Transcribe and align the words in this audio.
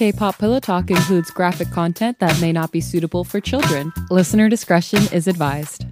K-pop 0.00 0.38
Pillow 0.38 0.60
Talk 0.60 0.90
includes 0.90 1.30
graphic 1.30 1.70
content 1.72 2.20
that 2.20 2.40
may 2.40 2.52
not 2.52 2.72
be 2.72 2.80
suitable 2.80 3.22
for 3.22 3.38
children. 3.38 3.92
Listener 4.08 4.48
discretion 4.48 5.02
is 5.12 5.28
advised. 5.28 5.84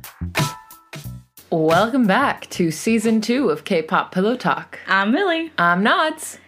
Welcome 1.51 2.07
back 2.07 2.49
to 2.49 2.71
season 2.71 3.21
two 3.21 3.51
of 3.51 3.65
K-pop 3.65 4.11
Pillow 4.11 4.35
Talk. 4.35 4.79
I'm 4.87 5.13
Milly. 5.13 5.53
I'm 5.59 5.85
Nads. 5.85 6.39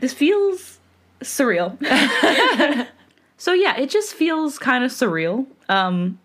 This 0.00 0.12
feels 0.12 0.80
surreal. 1.20 1.78
so 3.36 3.52
yeah, 3.52 3.76
it 3.76 3.88
just 3.88 4.14
feels 4.14 4.58
kind 4.58 4.82
of 4.82 4.90
surreal. 4.90 5.46
Um, 5.68 6.18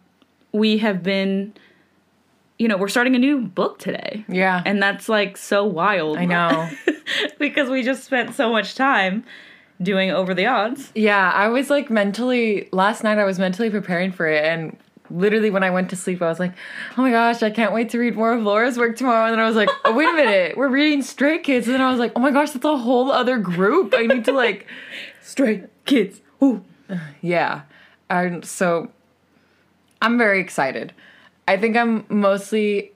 we 0.52 0.80
have 0.80 1.04
been, 1.04 1.54
you 2.60 2.68
know, 2.68 2.78
we're 2.78 2.88
starting 2.88 3.16
a 3.16 3.20
new 3.20 3.42
book 3.42 3.80
today. 3.80 4.26
Yeah. 4.28 4.62
And 4.66 4.82
that's 4.82 5.08
like 5.08 5.38
so 5.38 5.66
wild. 5.66 6.18
I 6.18 6.26
know. 6.26 6.70
because 7.40 7.70
we 7.70 7.84
just 7.84 8.04
spent 8.04 8.36
so 8.36 8.52
much 8.52 8.76
time 8.76 9.24
doing 9.82 10.10
over 10.10 10.34
the 10.34 10.48
odds. 10.48 10.92
Yeah, 10.96 11.32
I 11.32 11.50
was 11.50 11.70
like 11.70 11.90
mentally 11.90 12.68
last 12.72 13.04
night 13.04 13.20
I 13.20 13.26
was 13.26 13.38
mentally 13.38 13.70
preparing 13.70 14.12
for 14.12 14.28
it 14.28 14.44
and 14.44 14.76
literally 15.10 15.50
when 15.50 15.64
I 15.64 15.70
went 15.70 15.90
to 15.92 15.96
sleep 15.96 16.22
I 16.22 16.28
was 16.28 16.40
like, 16.40 16.54
"Oh 16.98 17.02
my 17.02 17.12
gosh, 17.12 17.44
I 17.44 17.50
can't 17.52 17.74
wait 17.74 17.90
to 17.92 18.00
read 18.00 18.16
more 18.16 18.34
of 18.34 18.44
Laura's 18.44 18.78
work 18.78 18.98
tomorrow." 18.98 19.26
And 19.26 19.34
then 19.34 19.40
I 19.40 19.48
was 19.48 19.56
like, 19.56 19.70
"Oh, 19.86 19.94
wait 19.94 20.10
a 20.10 20.14
minute. 20.14 20.58
We're 20.58 20.68
reading 20.68 21.02
Stray 21.02 21.40
Kids." 21.40 21.68
And 21.68 21.76
then 21.76 21.82
I 21.82 21.90
was 21.92 22.00
like, 22.00 22.12
"Oh 22.16 22.20
my 22.20 22.32
gosh, 22.32 22.52
that's 22.52 22.66
a 22.66 22.78
whole 22.78 23.12
other 23.12 23.38
group. 23.38 23.94
I 23.96 24.08
need 24.08 24.26
to 24.26 24.32
like 24.32 24.68
Stray 25.22 25.66
Kids. 25.86 26.22
Ooh. 26.44 26.64
yeah." 27.22 27.62
And 28.10 28.44
so 28.44 28.90
I'm 30.02 30.18
very 30.18 30.40
excited. 30.42 30.94
I 31.48 31.58
think 31.58 31.78
I'm 31.78 32.06
mostly 32.10 32.92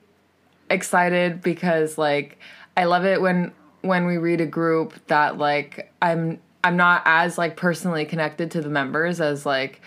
excited 0.70 1.42
because 1.42 1.98
like 1.98 2.38
I 2.76 2.84
love 2.84 3.04
it 3.04 3.20
when 3.20 3.52
when 3.82 4.06
we 4.06 4.16
read 4.16 4.40
a 4.40 4.46
group 4.46 4.94
that 5.08 5.38
like 5.38 5.92
I'm 6.00 6.40
I'm 6.64 6.76
not 6.76 7.02
as 7.04 7.38
like 7.38 7.56
personally 7.56 8.04
connected 8.04 8.50
to 8.52 8.60
the 8.60 8.68
members 8.68 9.20
as 9.20 9.44
like 9.44 9.80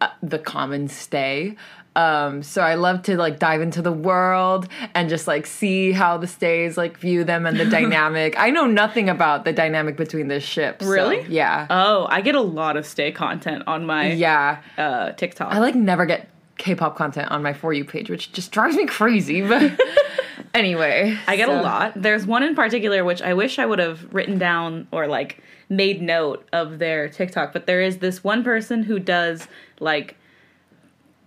uh, 0.00 0.08
the 0.22 0.38
common 0.38 0.88
stay. 0.88 1.56
Um, 1.94 2.42
so 2.42 2.62
I 2.62 2.76
love 2.76 3.02
to 3.02 3.18
like 3.18 3.38
dive 3.38 3.60
into 3.60 3.82
the 3.82 3.92
world 3.92 4.66
and 4.94 5.10
just 5.10 5.26
like 5.26 5.46
see 5.46 5.92
how 5.92 6.16
the 6.16 6.26
stays 6.26 6.78
like 6.78 6.96
view 6.96 7.22
them 7.22 7.44
and 7.44 7.60
the 7.60 7.64
dynamic. 7.70 8.34
I 8.38 8.48
know 8.50 8.66
nothing 8.66 9.10
about 9.10 9.44
the 9.44 9.52
dynamic 9.52 9.96
between 9.98 10.28
the 10.28 10.40
ships. 10.40 10.86
so, 10.86 10.90
Really? 10.90 11.26
yeah. 11.28 11.66
Oh, 11.68 12.06
I 12.08 12.22
get 12.22 12.34
a 12.34 12.40
lot 12.40 12.78
of 12.78 12.86
stay 12.86 13.12
content 13.12 13.64
on 13.66 13.84
my 13.84 14.12
yeah. 14.12 14.62
uh, 14.78 15.12
TikTok. 15.12 15.52
I 15.52 15.58
like 15.58 15.74
never 15.74 16.06
get 16.06 16.28
K-pop 16.62 16.94
content 16.94 17.28
on 17.32 17.42
my 17.42 17.52
for 17.52 17.72
you 17.72 17.84
page, 17.84 18.08
which 18.08 18.30
just 18.30 18.52
drives 18.52 18.76
me 18.76 18.86
crazy. 18.86 19.42
But 19.42 19.80
anyway, 20.54 21.18
I 21.26 21.34
get 21.34 21.48
a 21.48 21.60
lot. 21.60 22.00
There's 22.00 22.24
one 22.24 22.44
in 22.44 22.54
particular 22.54 23.04
which 23.04 23.20
I 23.20 23.34
wish 23.34 23.58
I 23.58 23.66
would 23.66 23.80
have 23.80 24.14
written 24.14 24.38
down 24.38 24.86
or 24.92 25.08
like 25.08 25.42
made 25.68 26.00
note 26.00 26.48
of 26.52 26.78
their 26.78 27.08
TikTok, 27.08 27.52
but 27.52 27.66
there 27.66 27.82
is 27.82 27.98
this 27.98 28.22
one 28.22 28.44
person 28.44 28.84
who 28.84 29.00
does 29.00 29.48
like 29.80 30.16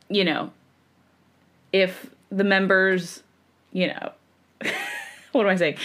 you 0.07 0.23
know 0.23 0.53
if 1.73 2.09
the 2.31 2.45
members, 2.45 3.21
you 3.73 3.87
know, 3.87 4.11
what 5.33 5.45
am 5.45 5.51
I 5.51 5.57
saying? 5.57 5.77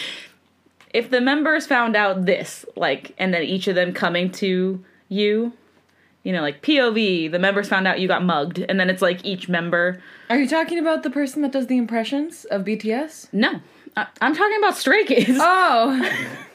If 0.94 1.10
the 1.10 1.20
members 1.20 1.66
found 1.66 1.96
out 1.96 2.24
this, 2.24 2.64
like 2.76 3.16
and 3.18 3.34
then 3.34 3.42
each 3.42 3.66
of 3.66 3.74
them 3.74 3.92
coming 3.92 4.30
to 4.32 4.84
you, 5.08 5.54
you 6.22 6.32
know, 6.32 6.42
like 6.42 6.62
POV, 6.62 7.30
the 7.30 7.38
members 7.38 7.68
found 7.68 7.86
out 7.88 7.98
you 8.00 8.08
got 8.08 8.22
mugged, 8.24 8.58
and 8.68 8.78
then 8.78 8.90
it's 8.90 9.02
like 9.02 9.24
each 9.24 9.48
member. 9.48 10.02
Are 10.28 10.38
you 10.38 10.48
talking 10.48 10.78
about 10.78 11.02
the 11.02 11.10
person 11.10 11.42
that 11.42 11.52
does 11.52 11.66
the 11.66 11.76
impressions 11.78 12.44
of 12.46 12.62
BTS? 12.64 13.28
No, 13.32 13.60
I- 13.96 14.06
I'm 14.20 14.34
talking 14.34 14.58
about 14.58 14.76
Stray 14.76 15.04
Kids. 15.04 15.38
Oh. 15.40 16.26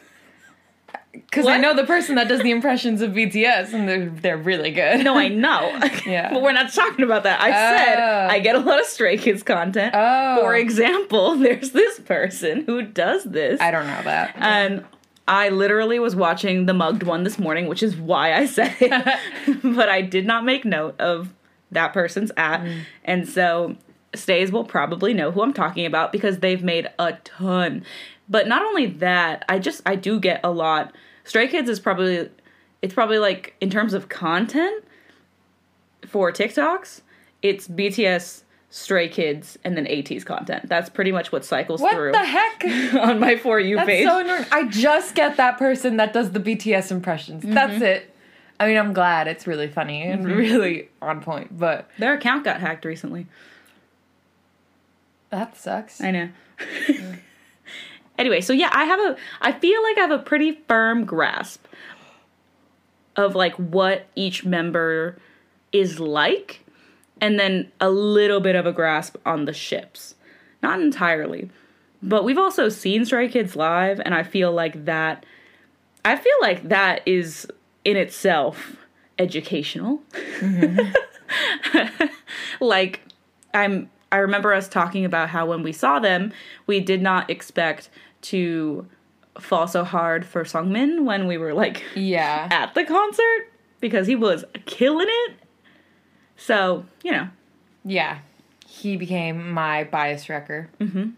Because 1.12 1.48
I 1.48 1.58
know 1.58 1.74
the 1.74 1.86
person 1.86 2.16
that 2.16 2.28
does 2.28 2.42
the 2.42 2.52
impressions 2.52 3.02
of 3.02 3.12
BTS, 3.12 3.74
and 3.74 3.88
they're 3.88 4.10
they're 4.10 4.38
really 4.38 4.72
good. 4.72 5.04
No, 5.04 5.18
I 5.18 5.30
know. 5.30 5.80
Yeah. 6.06 6.32
but 6.34 6.42
we're 6.42 6.52
not 6.52 6.74
talking 6.74 7.04
about 7.06 7.24
that. 7.24 7.42
I 7.42 7.52
said 7.52 8.00
Oh. 8.00 8.28
I 8.34 8.40
get 8.40 8.56
a 8.56 8.60
lot 8.60 8.80
of 8.82 8.86
Stray 8.86 9.18
Kids 9.18 9.42
content. 9.42 9.94
Oh. 9.98 10.42
For 10.42 10.56
example, 10.56 11.36
there's 11.36 11.72
this 11.72 12.00
person 12.02 12.64
who 12.66 12.82
does 12.84 13.24
this. 13.24 13.60
I 13.62 13.72
don't 13.72 13.88
know 13.88 14.02
that. 14.04 14.36
And 14.38 14.84
I 15.28 15.50
literally 15.50 16.00
was 16.00 16.16
watching 16.16 16.66
the 16.66 16.74
mugged 16.74 17.04
one 17.04 17.24
this 17.24 17.40
morning, 17.40 17.68
which 17.68 17.82
is 17.82 17.96
why 17.96 18.34
I 18.34 18.46
said 18.46 18.76
it. 18.80 19.64
but 19.64 19.90
I 19.90 20.02
did 20.02 20.26
not 20.26 20.46
make 20.46 20.66
note 20.66 21.00
of 21.00 21.34
that 21.72 21.94
person's 21.94 22.32
at. 22.38 22.62
Mm. 22.62 22.82
And 23.04 23.28
so 23.28 23.76
Stays 24.14 24.52
will 24.52 24.64
probably 24.64 25.14
know 25.14 25.32
who 25.32 25.42
I'm 25.42 25.54
talking 25.54 25.86
about 25.86 26.12
because 26.12 26.40
they've 26.40 26.64
made 26.64 26.90
a 27.00 27.14
ton. 27.24 27.84
But 28.30 28.48
not 28.48 28.64
only 28.64 28.86
that, 28.88 29.46
I 29.50 29.60
just 29.60 29.82
I 29.86 29.96
do 29.96 30.20
get 30.20 30.42
a 30.44 30.52
lot. 30.52 30.96
Stray 31.24 31.48
Kids 31.48 31.70
is 31.70 31.80
probably 31.80 32.30
it's 32.82 32.94
probably 32.94 33.20
like 33.20 33.56
in 33.62 33.70
terms 33.70 33.94
of 33.94 34.10
content 34.10 34.84
for 36.06 36.32
TikToks, 36.32 37.02
it's 37.42 37.68
BTS, 37.68 38.44
Stray 38.76 39.08
Kids, 39.08 39.58
and 39.64 39.78
then 39.78 39.86
ATEEZ 39.86 40.26
content. 40.26 40.68
That's 40.68 40.90
pretty 40.90 41.14
much 41.14 41.32
what 41.32 41.46
cycles 41.46 41.80
what 41.80 41.94
through 41.94 42.12
the 42.12 42.26
heck? 42.26 42.66
on 43.00 43.22
my 43.22 43.38
for 43.38 43.58
you 43.58 43.78
That's 43.78 43.88
page. 43.88 44.06
so 44.06 44.20
annoying. 44.20 44.46
I 44.52 44.68
just 44.68 45.16
get 45.16 45.38
that 45.38 45.58
person 45.58 45.96
that 45.96 46.12
does 46.12 46.34
the 46.34 46.42
BTS 46.42 46.92
impressions. 46.92 47.44
Mm-hmm. 47.44 47.54
That's 47.54 47.82
it. 47.82 48.14
I 48.60 48.68
mean, 48.68 48.76
I'm 48.76 48.92
glad 48.92 49.30
it's 49.30 49.48
really 49.48 49.70
funny 49.70 50.02
and 50.04 50.26
mm-hmm. 50.26 50.38
really 50.38 50.90
on 51.02 51.22
point, 51.22 51.58
but 51.58 51.90
Their 52.00 52.16
account 52.16 52.44
got 52.44 52.60
hacked 52.60 52.84
recently. 52.84 53.28
that 55.30 55.56
sucks. 55.56 56.02
I 56.02 56.12
know. 56.12 56.30
anyway, 58.18 58.42
so 58.42 58.52
yeah, 58.52 58.72
I 58.74 58.84
have 58.84 59.00
a 59.00 59.16
I 59.40 59.54
feel 59.54 59.82
like 59.84 59.98
I 60.00 60.02
have 60.02 60.12
a 60.12 60.20
pretty 60.20 60.60
firm 60.68 61.06
grasp 61.06 61.66
of 63.16 63.36
like 63.36 63.54
what 63.54 64.08
each 64.16 64.44
member 64.44 65.18
is 65.72 65.98
like 66.02 66.65
and 67.26 67.40
then 67.40 67.72
a 67.82 67.90
little 67.90 68.40
bit 68.40 68.56
of 68.56 68.68
a 68.68 68.72
grasp 68.72 69.16
on 69.26 69.46
the 69.46 69.54
ships. 69.54 70.14
Not 70.62 70.80
entirely. 70.80 71.50
But 72.04 72.24
we've 72.24 72.38
also 72.38 72.70
seen 72.70 73.04
Stray 73.04 73.28
Kids 73.30 73.56
live 73.56 74.00
and 74.06 74.14
I 74.14 74.22
feel 74.22 74.52
like 74.52 74.86
that 74.86 75.26
I 76.04 76.16
feel 76.18 76.36
like 76.40 76.70
that 76.70 77.02
is 77.08 77.48
in 77.84 77.98
itself 77.98 78.76
educational. 79.18 80.02
like 82.60 83.02
I'm 83.54 83.90
I 84.12 84.18
remember 84.18 84.54
us 84.54 84.70
talking 84.70 85.04
about 85.04 85.30
how 85.30 85.48
when 85.48 85.64
we 85.64 85.72
saw 85.72 86.00
them, 86.00 86.32
we 86.68 86.80
did 86.80 87.02
not 87.02 87.30
expect 87.30 87.90
to 88.24 88.88
fall 89.40 89.68
so 89.68 89.84
hard 89.84 90.26
for 90.26 90.44
Seungmin 90.44 91.04
when 91.06 91.26
we 91.28 91.38
were 91.38 91.54
like 91.54 91.84
Yeah. 91.96 92.48
at 92.52 92.76
the 92.76 92.84
concert 92.86 93.52
because 93.82 94.06
he 94.08 94.16
was 94.16 94.46
killing 94.66 95.08
it. 95.10 95.38
So, 96.38 96.86
you 97.04 97.12
know. 97.12 97.30
Yeah. 97.84 98.20
He 98.68 98.98
became 98.98 99.52
my 99.52 99.84
bias 99.86 100.28
wrecker. 100.30 100.70
Mm-hmm. 100.80 101.12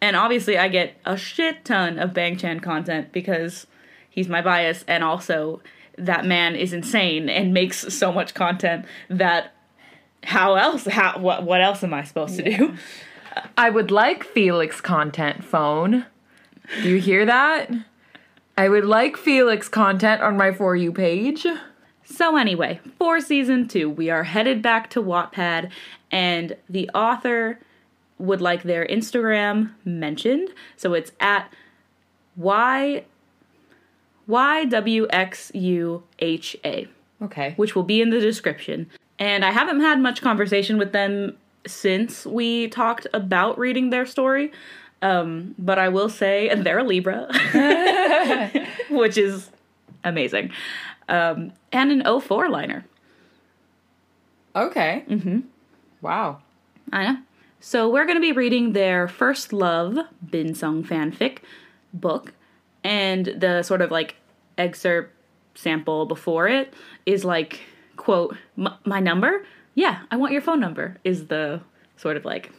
And 0.00 0.16
obviously 0.16 0.58
I 0.58 0.68
get 0.68 0.96
a 1.04 1.16
shit 1.16 1.64
ton 1.64 1.98
of 1.98 2.12
Bang 2.12 2.36
Chan 2.36 2.60
content 2.60 3.12
because 3.12 3.66
he's 4.10 4.28
my 4.28 4.42
bias 4.42 4.84
and 4.88 5.04
also 5.04 5.60
that 5.96 6.24
man 6.24 6.56
is 6.56 6.72
insane 6.72 7.28
and 7.28 7.54
makes 7.54 7.94
so 7.94 8.12
much 8.12 8.34
content 8.34 8.84
that 9.08 9.52
how 10.24 10.54
else 10.54 10.86
how 10.86 11.18
what 11.18 11.44
what 11.44 11.60
else 11.60 11.82
am 11.84 11.94
I 11.94 12.04
supposed 12.04 12.36
to 12.36 12.42
do? 12.42 12.74
I 13.56 13.70
would 13.70 13.90
like 13.90 14.24
Felix 14.24 14.80
content 14.80 15.44
phone. 15.44 16.06
Do 16.82 16.88
you 16.88 17.00
hear 17.00 17.24
that? 17.26 17.70
I 18.56 18.68
would 18.68 18.84
like 18.84 19.16
Felix 19.16 19.68
content 19.68 20.22
on 20.22 20.36
my 20.36 20.52
For 20.52 20.76
You 20.76 20.92
page. 20.92 21.46
So 22.12 22.36
anyway, 22.36 22.78
for 22.98 23.20
season 23.20 23.68
two, 23.68 23.88
we 23.88 24.10
are 24.10 24.24
headed 24.24 24.60
back 24.60 24.90
to 24.90 25.02
Wattpad, 25.02 25.70
and 26.10 26.56
the 26.68 26.90
author 26.90 27.58
would 28.18 28.42
like 28.42 28.64
their 28.64 28.86
Instagram 28.86 29.70
mentioned. 29.84 30.50
So 30.76 30.92
it's 30.92 31.12
at 31.20 31.50
y 32.36 33.04
y 34.26 34.64
w 34.66 35.06
x 35.10 35.50
u 35.54 36.02
h 36.18 36.54
a, 36.64 36.86
Okay. 37.22 37.54
which 37.56 37.74
will 37.74 37.82
be 37.82 38.02
in 38.02 38.10
the 38.10 38.20
description. 38.20 38.90
And 39.18 39.42
I 39.42 39.50
haven't 39.50 39.80
had 39.80 39.98
much 39.98 40.20
conversation 40.20 40.76
with 40.76 40.92
them 40.92 41.36
since 41.66 42.26
we 42.26 42.68
talked 42.68 43.06
about 43.14 43.58
reading 43.58 43.88
their 43.90 44.04
story. 44.04 44.52
Um, 45.00 45.54
but 45.58 45.78
I 45.78 45.88
will 45.88 46.10
say 46.10 46.54
they're 46.56 46.78
a 46.78 46.84
Libra, 46.84 47.26
which 48.90 49.16
is 49.16 49.50
amazing. 50.04 50.52
Um, 51.08 51.52
and 51.72 51.90
an 51.92 52.20
04 52.20 52.48
liner. 52.48 52.84
Okay. 54.54 55.04
Mm-hmm. 55.08 55.40
Wow. 56.00 56.42
I 56.92 57.04
know. 57.04 57.16
So 57.60 57.88
we're 57.88 58.04
going 58.04 58.16
to 58.16 58.20
be 58.20 58.32
reading 58.32 58.72
their 58.72 59.06
First 59.06 59.52
Love 59.52 59.96
Binsung 60.26 60.84
fanfic 60.84 61.38
book, 61.94 62.32
and 62.82 63.26
the 63.26 63.62
sort 63.62 63.80
of 63.82 63.90
like 63.90 64.16
excerpt 64.58 65.14
sample 65.54 66.06
before 66.06 66.48
it 66.48 66.74
is 67.06 67.24
like, 67.24 67.60
quote, 67.96 68.36
my 68.56 69.00
number? 69.00 69.46
Yeah, 69.74 70.02
I 70.10 70.16
want 70.16 70.32
your 70.32 70.42
phone 70.42 70.60
number, 70.60 70.96
is 71.04 71.28
the 71.28 71.60
sort 71.96 72.16
of 72.16 72.24
like, 72.24 72.50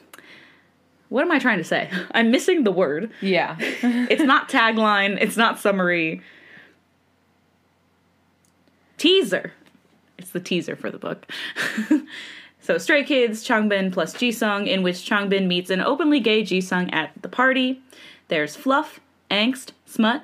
what 1.09 1.21
am 1.21 1.31
I 1.31 1.39
trying 1.39 1.57
to 1.57 1.63
say? 1.63 1.89
I'm 2.11 2.31
missing 2.31 2.63
the 2.63 2.71
word. 2.71 3.11
Yeah. 3.21 3.57
It's 4.09 4.23
not 4.23 4.49
tagline, 4.49 5.17
it's 5.21 5.37
not 5.37 5.59
summary. 5.59 6.21
Teaser. 9.03 9.51
It's 10.17 10.29
the 10.29 10.39
teaser 10.39 10.77
for 10.77 10.89
the 10.89 10.97
book. 10.97 11.29
so 12.61 12.77
Stray 12.77 13.03
Kids, 13.03 13.45
Changbin 13.45 13.91
plus 13.91 14.13
Jisung, 14.13 14.65
in 14.65 14.81
which 14.81 14.95
Changbin 14.97 15.45
meets 15.45 15.69
an 15.69 15.81
openly 15.81 16.21
gay 16.21 16.41
Jisung 16.41 16.93
at 16.93 17.11
the 17.21 17.27
party. 17.27 17.81
There's 18.29 18.55
fluff, 18.55 19.01
angst, 19.29 19.71
smut, 19.85 20.23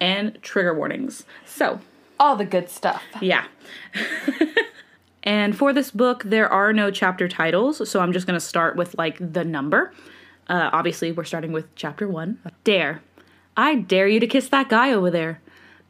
and 0.00 0.40
trigger 0.42 0.72
warnings. 0.72 1.24
So, 1.44 1.80
All 2.20 2.36
the 2.36 2.44
good 2.44 2.68
stuff. 2.70 3.02
yeah. 3.20 3.46
and 5.24 5.56
for 5.58 5.72
this 5.72 5.90
book, 5.90 6.22
there 6.22 6.48
are 6.48 6.72
no 6.72 6.92
chapter 6.92 7.26
titles, 7.26 7.90
so 7.90 7.98
I'm 7.98 8.12
just 8.12 8.28
going 8.28 8.38
to 8.38 8.46
start 8.46 8.76
with 8.76 8.96
like 8.96 9.16
the 9.32 9.44
number. 9.44 9.92
Uh, 10.48 10.70
obviously, 10.72 11.10
we're 11.10 11.24
starting 11.24 11.50
with 11.50 11.74
chapter 11.74 12.06
one. 12.06 12.38
Dare. 12.62 13.02
I 13.56 13.74
dare 13.74 14.06
you 14.06 14.20
to 14.20 14.28
kiss 14.28 14.48
that 14.50 14.68
guy 14.68 14.92
over 14.92 15.10
there. 15.10 15.40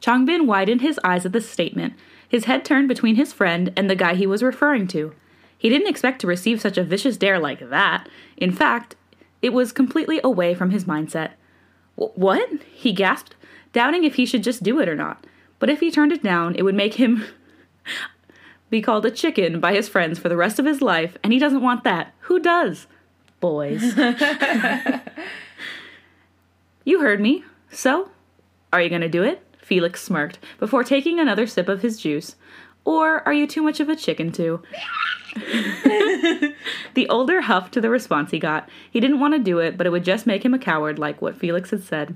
Changbin 0.01 0.47
widened 0.47 0.81
his 0.81 0.99
eyes 1.03 1.27
at 1.27 1.31
this 1.31 1.47
statement, 1.47 1.93
his 2.31 2.45
head 2.45 2.63
turned 2.63 2.87
between 2.87 3.15
his 3.15 3.33
friend 3.33 3.73
and 3.75 3.89
the 3.89 3.95
guy 3.95 4.13
he 4.13 4.25
was 4.25 4.41
referring 4.41 4.87
to. 4.87 5.13
He 5.57 5.67
didn't 5.67 5.89
expect 5.89 6.21
to 6.21 6.27
receive 6.27 6.61
such 6.61 6.77
a 6.77 6.83
vicious 6.83 7.17
dare 7.17 7.37
like 7.37 7.59
that. 7.69 8.07
In 8.37 8.53
fact, 8.53 8.95
it 9.41 9.51
was 9.51 9.73
completely 9.73 10.21
away 10.23 10.53
from 10.55 10.69
his 10.69 10.85
mindset. 10.85 11.31
What? 11.97 12.49
He 12.73 12.93
gasped, 12.93 13.35
doubting 13.73 14.05
if 14.05 14.15
he 14.15 14.25
should 14.25 14.43
just 14.43 14.63
do 14.63 14.79
it 14.79 14.87
or 14.87 14.95
not. 14.95 15.27
But 15.59 15.69
if 15.69 15.81
he 15.81 15.91
turned 15.91 16.13
it 16.13 16.23
down, 16.23 16.55
it 16.55 16.61
would 16.61 16.73
make 16.73 16.93
him 16.93 17.25
be 18.69 18.81
called 18.81 19.05
a 19.05 19.11
chicken 19.11 19.59
by 19.59 19.73
his 19.73 19.89
friends 19.89 20.17
for 20.17 20.29
the 20.29 20.37
rest 20.37 20.57
of 20.57 20.65
his 20.65 20.81
life, 20.81 21.17
and 21.25 21.33
he 21.33 21.39
doesn't 21.39 21.61
want 21.61 21.83
that. 21.83 22.13
Who 22.21 22.39
does? 22.39 22.87
Boys. 23.41 23.83
you 26.85 27.01
heard 27.01 27.19
me. 27.19 27.43
So, 27.71 28.09
are 28.71 28.81
you 28.81 28.87
going 28.87 29.01
to 29.01 29.09
do 29.09 29.21
it? 29.21 29.45
Felix 29.61 30.01
smirked 30.01 30.39
before 30.59 30.83
taking 30.83 31.19
another 31.19 31.47
sip 31.47 31.69
of 31.69 31.81
his 31.81 31.99
juice. 31.99 32.35
Or 32.83 33.25
are 33.27 33.33
you 33.33 33.45
too 33.47 33.61
much 33.61 33.79
of 33.79 33.89
a 33.89 33.95
chicken 33.95 34.31
to? 34.33 34.61
the 36.93 37.07
older 37.09 37.41
huffed 37.41 37.73
to 37.73 37.81
the 37.81 37.89
response 37.89 38.31
he 38.31 38.39
got. 38.39 38.67
He 38.89 38.99
didn't 38.99 39.19
want 39.19 39.33
to 39.35 39.39
do 39.39 39.59
it, 39.59 39.77
but 39.77 39.85
it 39.85 39.91
would 39.91 40.03
just 40.03 40.25
make 40.25 40.43
him 40.43 40.53
a 40.53 40.59
coward, 40.59 40.97
like 40.99 41.21
what 41.21 41.37
Felix 41.37 41.69
had 41.69 41.83
said. 41.83 42.15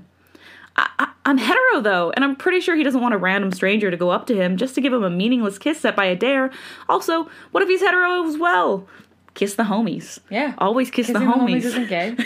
I, 0.76 1.10
I'm 1.24 1.38
hetero 1.38 1.80
though, 1.80 2.12
and 2.14 2.24
I'm 2.24 2.36
pretty 2.36 2.60
sure 2.60 2.76
he 2.76 2.84
doesn't 2.84 3.00
want 3.00 3.14
a 3.14 3.18
random 3.18 3.50
stranger 3.52 3.90
to 3.90 3.96
go 3.96 4.10
up 4.10 4.26
to 4.26 4.34
him 4.34 4.56
just 4.56 4.74
to 4.74 4.80
give 4.80 4.92
him 4.92 5.02
a 5.04 5.10
meaningless 5.10 5.58
kiss 5.58 5.80
set 5.80 5.96
by 5.96 6.04
a 6.04 6.14
dare. 6.14 6.50
Also, 6.88 7.30
what 7.52 7.62
if 7.62 7.68
he's 7.68 7.80
hetero 7.80 8.26
as 8.26 8.36
well? 8.36 8.86
Kiss 9.34 9.54
the 9.54 9.64
homies. 9.64 10.18
Yeah. 10.30 10.54
Always 10.58 10.90
kiss 10.90 11.06
the 11.06 11.14
Kissing 11.14 11.28
homies. 11.28 11.64
isn't 11.64 11.88
gay. 11.88 12.16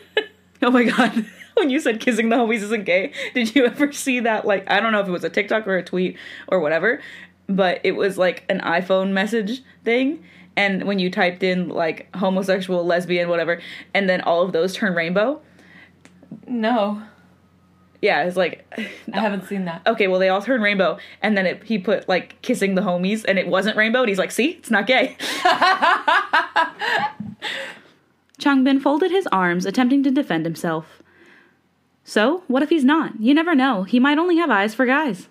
oh 0.62 0.70
my 0.70 0.84
god. 0.84 1.26
When 1.58 1.70
you 1.70 1.78
said 1.78 2.00
kissing 2.00 2.28
the 2.30 2.36
homies 2.36 2.62
isn't 2.62 2.84
gay, 2.84 3.12
did 3.32 3.54
you 3.54 3.64
ever 3.66 3.92
see 3.92 4.20
that? 4.20 4.44
Like, 4.44 4.68
I 4.70 4.80
don't 4.80 4.92
know 4.92 5.00
if 5.00 5.06
it 5.08 5.12
was 5.12 5.24
a 5.24 5.30
TikTok 5.30 5.66
or 5.68 5.76
a 5.76 5.84
tweet 5.84 6.16
or 6.48 6.58
whatever, 6.58 7.00
but 7.48 7.80
it 7.84 7.92
was 7.92 8.18
like 8.18 8.44
an 8.48 8.60
iPhone 8.60 9.12
message 9.12 9.62
thing. 9.84 10.24
And 10.56 10.84
when 10.84 10.98
you 10.98 11.10
typed 11.10 11.42
in 11.42 11.68
like 11.68 12.08
homosexual, 12.16 12.84
lesbian, 12.84 13.28
whatever, 13.28 13.60
and 13.92 14.08
then 14.08 14.20
all 14.20 14.42
of 14.42 14.52
those 14.52 14.74
turn 14.74 14.94
rainbow. 14.94 15.40
no, 16.46 17.02
Yeah, 18.02 18.24
it's 18.24 18.36
like 18.36 18.64
I 19.12 19.20
haven't 19.20 19.46
seen 19.46 19.64
that. 19.66 19.82
okay, 19.86 20.08
well 20.08 20.18
they 20.20 20.28
all 20.28 20.42
turn 20.42 20.60
rainbow, 20.60 20.98
and 21.22 21.36
then 21.38 21.46
it, 21.46 21.62
he 21.64 21.78
put 21.78 22.08
like 22.08 22.40
kissing 22.42 22.74
the 22.74 22.82
homies, 22.82 23.24
and 23.26 23.38
it 23.38 23.46
wasn't 23.48 23.76
rainbow, 23.76 24.00
and 24.00 24.08
he's 24.08 24.18
like, 24.18 24.30
see, 24.30 24.50
it's 24.50 24.70
not 24.70 24.86
gay. 24.86 25.16
Changbin 28.40 28.80
folded 28.82 29.10
his 29.10 29.26
arms, 29.28 29.64
attempting 29.64 30.02
to 30.02 30.10
defend 30.10 30.44
himself. 30.44 31.00
So, 32.04 32.42
what 32.48 32.62
if 32.62 32.68
he's 32.68 32.84
not? 32.84 33.18
You 33.18 33.34
never 33.34 33.54
know. 33.54 33.84
He 33.84 33.98
might 33.98 34.18
only 34.18 34.36
have 34.36 34.50
eyes 34.50 34.74
for 34.74 34.84
guys. 34.84 35.28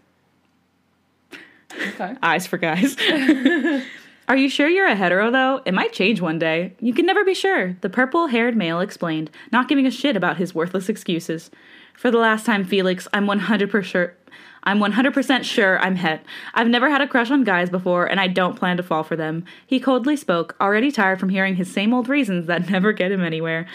Okay. 1.79 2.15
Eyes 2.23 2.47
for 2.47 2.57
guys. 2.57 2.95
Are 4.27 4.37
you 4.37 4.47
sure 4.47 4.69
you're 4.69 4.87
a 4.87 4.95
hetero, 4.95 5.31
though? 5.31 5.61
It 5.65 5.73
might 5.73 5.91
change 5.91 6.21
one 6.21 6.39
day. 6.39 6.73
You 6.79 6.93
can 6.93 7.05
never 7.05 7.25
be 7.25 7.33
sure, 7.33 7.75
the 7.81 7.89
purple 7.89 8.27
haired 8.27 8.55
male 8.55 8.79
explained, 8.79 9.29
not 9.51 9.67
giving 9.67 9.85
a 9.85 9.91
shit 9.91 10.15
about 10.15 10.37
his 10.37 10.55
worthless 10.55 10.87
excuses. 10.87 11.51
For 11.93 12.09
the 12.09 12.19
last 12.19 12.45
time, 12.45 12.63
Felix, 12.63 13.07
I'm 13.13 13.27
100% 13.27 13.83
sure. 13.83 14.15
I'm 14.63 14.79
100% 14.79 15.43
sure 15.43 15.77
I'm 15.79 15.97
het. 15.97 16.25
I've 16.53 16.69
never 16.69 16.89
had 16.89 17.01
a 17.01 17.07
crush 17.07 17.31
on 17.31 17.43
guys 17.43 17.69
before, 17.69 18.05
and 18.05 18.19
I 18.19 18.27
don't 18.27 18.55
plan 18.55 18.77
to 18.77 18.83
fall 18.83 19.03
for 19.03 19.17
them. 19.17 19.43
He 19.67 19.79
coldly 19.79 20.15
spoke, 20.15 20.55
already 20.61 20.89
tired 20.89 21.19
from 21.19 21.29
hearing 21.29 21.55
his 21.55 21.71
same 21.71 21.93
old 21.93 22.07
reasons 22.07 22.47
that 22.47 22.69
never 22.69 22.93
get 22.93 23.11
him 23.11 23.23
anywhere. 23.23 23.67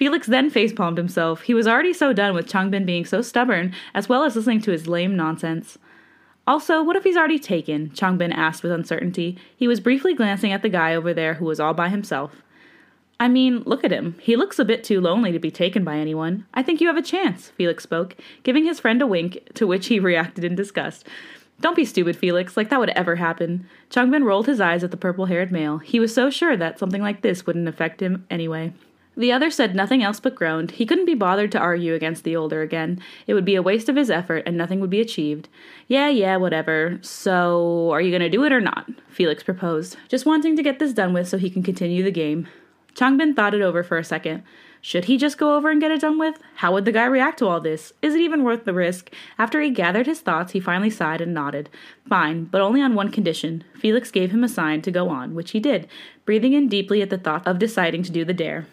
Felix 0.00 0.26
then 0.26 0.50
facepalmed 0.50 0.96
himself. 0.96 1.42
He 1.42 1.52
was 1.52 1.66
already 1.66 1.92
so 1.92 2.14
done 2.14 2.32
with 2.32 2.48
Changbin 2.48 2.86
being 2.86 3.04
so 3.04 3.20
stubborn, 3.20 3.74
as 3.92 4.08
well 4.08 4.24
as 4.24 4.34
listening 4.34 4.62
to 4.62 4.70
his 4.70 4.88
lame 4.88 5.14
nonsense. 5.14 5.76
Also, 6.46 6.82
what 6.82 6.96
if 6.96 7.04
he's 7.04 7.18
already 7.18 7.38
taken? 7.38 7.90
Changbin 7.90 8.32
asked 8.32 8.62
with 8.62 8.72
uncertainty. 8.72 9.36
He 9.54 9.68
was 9.68 9.78
briefly 9.78 10.14
glancing 10.14 10.52
at 10.52 10.62
the 10.62 10.70
guy 10.70 10.94
over 10.94 11.12
there 11.12 11.34
who 11.34 11.44
was 11.44 11.60
all 11.60 11.74
by 11.74 11.90
himself. 11.90 12.42
I 13.20 13.28
mean, 13.28 13.62
look 13.66 13.84
at 13.84 13.92
him. 13.92 14.16
He 14.22 14.36
looks 14.36 14.58
a 14.58 14.64
bit 14.64 14.82
too 14.82 15.02
lonely 15.02 15.32
to 15.32 15.38
be 15.38 15.50
taken 15.50 15.84
by 15.84 15.96
anyone. 15.96 16.46
I 16.54 16.62
think 16.62 16.80
you 16.80 16.86
have 16.86 16.96
a 16.96 17.02
chance, 17.02 17.50
Felix 17.50 17.82
spoke, 17.82 18.16
giving 18.42 18.64
his 18.64 18.80
friend 18.80 19.02
a 19.02 19.06
wink, 19.06 19.50
to 19.52 19.66
which 19.66 19.88
he 19.88 20.00
reacted 20.00 20.44
in 20.44 20.54
disgust. 20.54 21.06
Don't 21.60 21.76
be 21.76 21.84
stupid, 21.84 22.16
Felix, 22.16 22.56
like 22.56 22.70
that 22.70 22.80
would 22.80 22.88
ever 22.96 23.16
happen. 23.16 23.68
Changbin 23.90 24.24
rolled 24.24 24.46
his 24.46 24.62
eyes 24.62 24.82
at 24.82 24.92
the 24.92 24.96
purple 24.96 25.26
haired 25.26 25.52
male. 25.52 25.76
He 25.76 26.00
was 26.00 26.14
so 26.14 26.30
sure 26.30 26.56
that 26.56 26.78
something 26.78 27.02
like 27.02 27.20
this 27.20 27.44
wouldn't 27.44 27.68
affect 27.68 28.00
him 28.00 28.24
anyway. 28.30 28.72
The 29.20 29.32
other 29.32 29.50
said 29.50 29.76
nothing 29.76 30.02
else 30.02 30.18
but 30.18 30.34
groaned. 30.34 30.70
He 30.70 30.86
couldn't 30.86 31.04
be 31.04 31.14
bothered 31.14 31.52
to 31.52 31.58
argue 31.58 31.92
against 31.92 32.24
the 32.24 32.34
older 32.34 32.62
again. 32.62 33.02
It 33.26 33.34
would 33.34 33.44
be 33.44 33.54
a 33.54 33.60
waste 33.60 33.90
of 33.90 33.96
his 33.96 34.10
effort 34.10 34.44
and 34.46 34.56
nothing 34.56 34.80
would 34.80 34.88
be 34.88 35.02
achieved. 35.02 35.50
Yeah, 35.88 36.08
yeah, 36.08 36.38
whatever. 36.38 36.98
So, 37.02 37.90
are 37.90 38.00
you 38.00 38.12
gonna 38.12 38.30
do 38.30 38.44
it 38.44 38.52
or 38.52 38.62
not? 38.62 38.88
Felix 39.10 39.42
proposed, 39.42 39.98
just 40.08 40.24
wanting 40.24 40.56
to 40.56 40.62
get 40.62 40.78
this 40.78 40.94
done 40.94 41.12
with 41.12 41.28
so 41.28 41.36
he 41.36 41.50
can 41.50 41.62
continue 41.62 42.02
the 42.02 42.10
game. 42.10 42.48
Changbin 42.94 43.36
thought 43.36 43.52
it 43.52 43.60
over 43.60 43.82
for 43.82 43.98
a 43.98 44.04
second. 44.04 44.42
Should 44.80 45.04
he 45.04 45.18
just 45.18 45.36
go 45.36 45.54
over 45.54 45.70
and 45.70 45.82
get 45.82 45.90
it 45.90 46.00
done 46.00 46.18
with? 46.18 46.38
How 46.54 46.72
would 46.72 46.86
the 46.86 46.90
guy 46.90 47.04
react 47.04 47.40
to 47.40 47.46
all 47.46 47.60
this? 47.60 47.92
Is 48.00 48.14
it 48.14 48.22
even 48.22 48.42
worth 48.42 48.64
the 48.64 48.72
risk? 48.72 49.12
After 49.38 49.60
he 49.60 49.68
gathered 49.68 50.06
his 50.06 50.20
thoughts, 50.20 50.52
he 50.52 50.60
finally 50.60 50.88
sighed 50.88 51.20
and 51.20 51.34
nodded. 51.34 51.68
Fine, 52.08 52.44
but 52.44 52.62
only 52.62 52.80
on 52.80 52.94
one 52.94 53.10
condition. 53.10 53.64
Felix 53.78 54.10
gave 54.10 54.30
him 54.30 54.42
a 54.42 54.48
sign 54.48 54.80
to 54.80 54.90
go 54.90 55.10
on, 55.10 55.34
which 55.34 55.50
he 55.50 55.60
did, 55.60 55.88
breathing 56.24 56.54
in 56.54 56.68
deeply 56.68 57.02
at 57.02 57.10
the 57.10 57.18
thought 57.18 57.46
of 57.46 57.58
deciding 57.58 58.02
to 58.04 58.10
do 58.10 58.24
the 58.24 58.32
dare. 58.32 58.66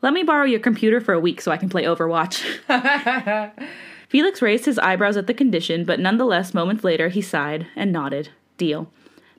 Let 0.00 0.12
me 0.12 0.22
borrow 0.22 0.44
your 0.44 0.60
computer 0.60 1.00
for 1.00 1.12
a 1.12 1.20
week 1.20 1.40
so 1.40 1.50
I 1.50 1.56
can 1.56 1.68
play 1.68 1.84
Overwatch. 1.84 2.42
Felix 4.08 4.40
raised 4.40 4.64
his 4.64 4.78
eyebrows 4.78 5.16
at 5.16 5.26
the 5.26 5.34
condition, 5.34 5.84
but 5.84 6.00
nonetheless, 6.00 6.54
moments 6.54 6.84
later, 6.84 7.08
he 7.08 7.20
sighed 7.20 7.66
and 7.76 7.92
nodded. 7.92 8.30
Deal. 8.56 8.90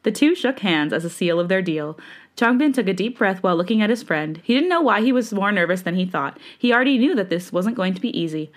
The 0.04 0.12
two 0.12 0.36
shook 0.36 0.60
hands 0.60 0.94
as 0.94 1.04
a 1.04 1.10
seal 1.10 1.40
of 1.40 1.48
their 1.48 1.62
deal. 1.62 1.98
Changbin 2.38 2.74
took 2.74 2.88
a 2.88 2.94
deep 2.94 3.18
breath 3.18 3.42
while 3.42 3.56
looking 3.56 3.82
at 3.82 3.90
his 3.90 4.04
friend. 4.04 4.40
He 4.44 4.54
didn't 4.54 4.70
know 4.70 4.82
why 4.82 5.02
he 5.02 5.12
was 5.12 5.34
more 5.34 5.52
nervous 5.52 5.82
than 5.82 5.96
he 5.96 6.06
thought. 6.06 6.38
He 6.58 6.72
already 6.72 6.98
knew 6.98 7.16
that 7.16 7.30
this 7.30 7.52
wasn't 7.52 7.76
going 7.76 7.94
to 7.96 8.02
be 8.02 8.18
easy. 8.18 8.52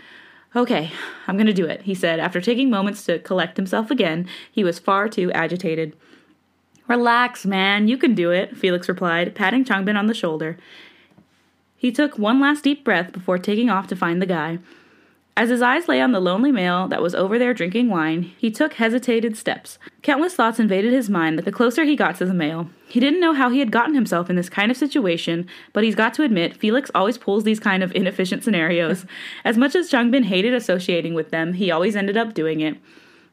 Okay, 0.54 0.92
I'm 1.26 1.38
gonna 1.38 1.52
do 1.52 1.64
it, 1.64 1.82
he 1.82 1.94
said. 1.94 2.20
After 2.20 2.40
taking 2.40 2.68
moments 2.68 3.04
to 3.06 3.18
collect 3.20 3.56
himself 3.56 3.90
again, 3.90 4.28
he 4.50 4.62
was 4.62 4.78
far 4.78 5.08
too 5.08 5.32
agitated. 5.32 5.96
Relax, 6.88 7.46
man, 7.46 7.88
you 7.88 7.96
can 7.96 8.14
do 8.14 8.30
it, 8.30 8.56
Felix 8.56 8.88
replied, 8.88 9.34
patting 9.34 9.64
Changbin 9.64 9.98
on 9.98 10.08
the 10.08 10.14
shoulder. 10.14 10.58
He 11.82 11.90
took 11.90 12.16
one 12.16 12.38
last 12.38 12.62
deep 12.62 12.84
breath 12.84 13.10
before 13.10 13.38
taking 13.38 13.68
off 13.68 13.88
to 13.88 13.96
find 13.96 14.22
the 14.22 14.26
guy. 14.26 14.60
As 15.36 15.50
his 15.50 15.60
eyes 15.60 15.88
lay 15.88 16.00
on 16.00 16.12
the 16.12 16.20
lonely 16.20 16.52
male 16.52 16.86
that 16.86 17.02
was 17.02 17.12
over 17.12 17.40
there 17.40 17.52
drinking 17.52 17.88
wine, 17.88 18.30
he 18.38 18.52
took 18.52 18.74
hesitated 18.74 19.36
steps. 19.36 19.80
Countless 20.00 20.36
thoughts 20.36 20.60
invaded 20.60 20.92
his 20.92 21.10
mind 21.10 21.40
the 21.40 21.50
closer 21.50 21.82
he 21.82 21.96
got 21.96 22.14
to 22.18 22.24
the 22.24 22.34
male. 22.34 22.70
He 22.86 23.00
didn't 23.00 23.18
know 23.18 23.32
how 23.32 23.50
he 23.50 23.58
had 23.58 23.72
gotten 23.72 23.96
himself 23.96 24.30
in 24.30 24.36
this 24.36 24.48
kind 24.48 24.70
of 24.70 24.76
situation, 24.76 25.48
but 25.72 25.82
he's 25.82 25.96
got 25.96 26.14
to 26.14 26.22
admit, 26.22 26.56
Felix 26.56 26.88
always 26.94 27.18
pulls 27.18 27.42
these 27.42 27.58
kind 27.58 27.82
of 27.82 27.90
inefficient 27.96 28.44
scenarios. 28.44 29.04
as 29.44 29.58
much 29.58 29.74
as 29.74 29.90
Changbin 29.90 30.26
hated 30.26 30.54
associating 30.54 31.14
with 31.14 31.30
them, 31.32 31.54
he 31.54 31.72
always 31.72 31.96
ended 31.96 32.16
up 32.16 32.32
doing 32.32 32.60
it. 32.60 32.76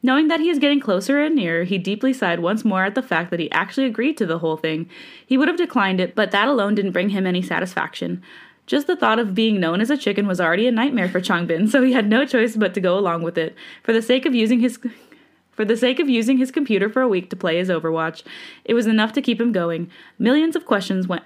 Knowing 0.02 0.30
that 0.30 0.40
he 0.40 0.50
is 0.50 0.60
getting 0.60 0.80
closer 0.80 1.22
and 1.22 1.36
nearer, 1.36 1.64
he 1.66 1.78
deeply 1.78 2.14
sighed 2.14 2.40
once 2.40 2.64
more 2.64 2.86
at 2.86 2.96
the 2.96 3.02
fact 3.02 3.32
that 3.32 3.40
he 3.40 3.52
actually 3.52 3.86
agreed 3.86 4.16
to 4.18 4.26
the 4.26 4.40
whole 4.40 4.56
thing. 4.56 4.90
He 5.26 5.38
would 5.38 5.50
have 5.50 5.58
declined 5.58 6.00
it, 6.00 6.16
but 6.16 6.32
that 6.32 6.48
alone 6.48 6.76
didn't 6.76 6.94
bring 6.94 7.10
him 7.10 7.28
any 7.28 7.42
satisfaction. 7.42 8.24
Just 8.66 8.88
the 8.88 8.96
thought 8.96 9.20
of 9.20 9.36
being 9.36 9.60
known 9.60 9.82
as 9.82 9.90
a 9.90 9.98
chicken 9.98 10.28
was 10.28 10.40
already 10.40 10.68
a 10.68 10.72
nightmare 10.72 11.10
for 11.10 11.20
Changbin, 11.20 11.68
so 11.70 11.82
he 11.82 11.92
had 11.92 12.08
no 12.08 12.26
choice 12.26 12.56
but 12.56 12.74
to 12.76 12.82
go 12.82 12.98
along 12.98 13.24
with 13.24 13.38
it. 13.38 13.56
For 13.84 13.92
the 13.92 14.02
sake 14.02 14.26
of 14.26 14.36
using 14.36 14.60
his 14.60 14.80
for 15.52 15.66
the 15.66 15.76
sake 15.76 16.00
of 16.00 16.08
using 16.08 16.38
his 16.38 16.52
computer 16.52 16.88
for 16.88 17.02
a 17.02 17.08
week 17.10 17.30
to 17.32 17.36
play 17.36 17.58
his 17.58 17.68
Overwatch, 17.68 18.24
it 18.64 18.76
was 18.76 18.88
enough 18.88 19.12
to 19.14 19.22
keep 19.22 19.42
him 19.42 19.52
going. 19.52 19.90
Millions 20.18 20.56
of 20.56 20.66
questions 20.66 21.08
went 21.08 21.24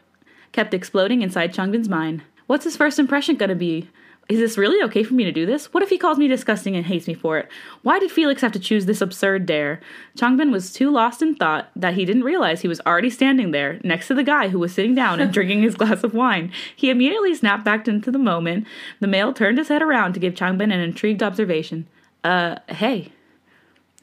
kept 0.54 0.74
exploding 0.74 1.22
inside 1.22 1.54
Changbin's 1.54 1.90
mind. 1.90 2.24
What's 2.48 2.64
his 2.64 2.78
first 2.78 2.98
impression 2.98 3.36
gonna 3.36 3.56
be? 3.56 3.90
Is 4.30 4.40
this 4.40 4.58
really 4.58 4.82
okay 4.86 5.04
for 5.04 5.14
me 5.14 5.26
to 5.26 5.34
do 5.34 5.46
this? 5.46 5.74
What 5.74 5.84
if 5.84 5.90
he 5.90 5.98
calls 5.98 6.18
me 6.18 6.30
disgusting 6.30 6.78
and 6.78 6.86
hates 6.86 7.08
me 7.08 7.14
for 7.14 7.38
it? 7.38 7.50
Why 7.82 8.00
did 8.00 8.10
Felix 8.10 8.42
have 8.42 8.54
to 8.54 8.60
choose 8.60 8.86
this 8.86 9.02
absurd 9.02 9.46
dare? 9.46 9.82
Changbin 10.18 10.50
was 10.50 10.72
too 10.72 10.90
lost 10.90 11.22
in 11.22 11.36
thought 11.36 11.70
that 11.76 11.96
he 11.96 12.06
didn't 12.06 12.24
realize 12.24 12.62
he 12.62 12.70
was 12.70 12.80
already 12.86 13.10
standing 13.10 13.52
there 13.52 13.82
next 13.84 14.08
to 14.08 14.14
the 14.14 14.24
guy 14.24 14.48
who 14.48 14.60
was 14.60 14.74
sitting 14.74 14.96
down 14.96 15.20
and 15.20 15.34
drinking 15.34 15.64
his 15.64 15.76
glass 15.76 16.06
of 16.06 16.14
wine. 16.14 16.54
He 16.74 16.90
immediately 16.90 17.36
snapped 17.36 17.66
back 17.66 17.86
into 17.86 18.12
the 18.12 18.18
moment. 18.18 18.66
The 19.02 19.08
male 19.08 19.34
turned 19.34 19.58
his 19.58 19.68
head 19.68 19.82
around 19.82 20.14
to 20.14 20.22
give 20.22 20.36
Changbin 20.36 20.74
an 20.74 20.80
intrigued 20.80 21.22
observation. 21.22 21.86
Uh, 22.24 22.56
hey. 22.70 23.12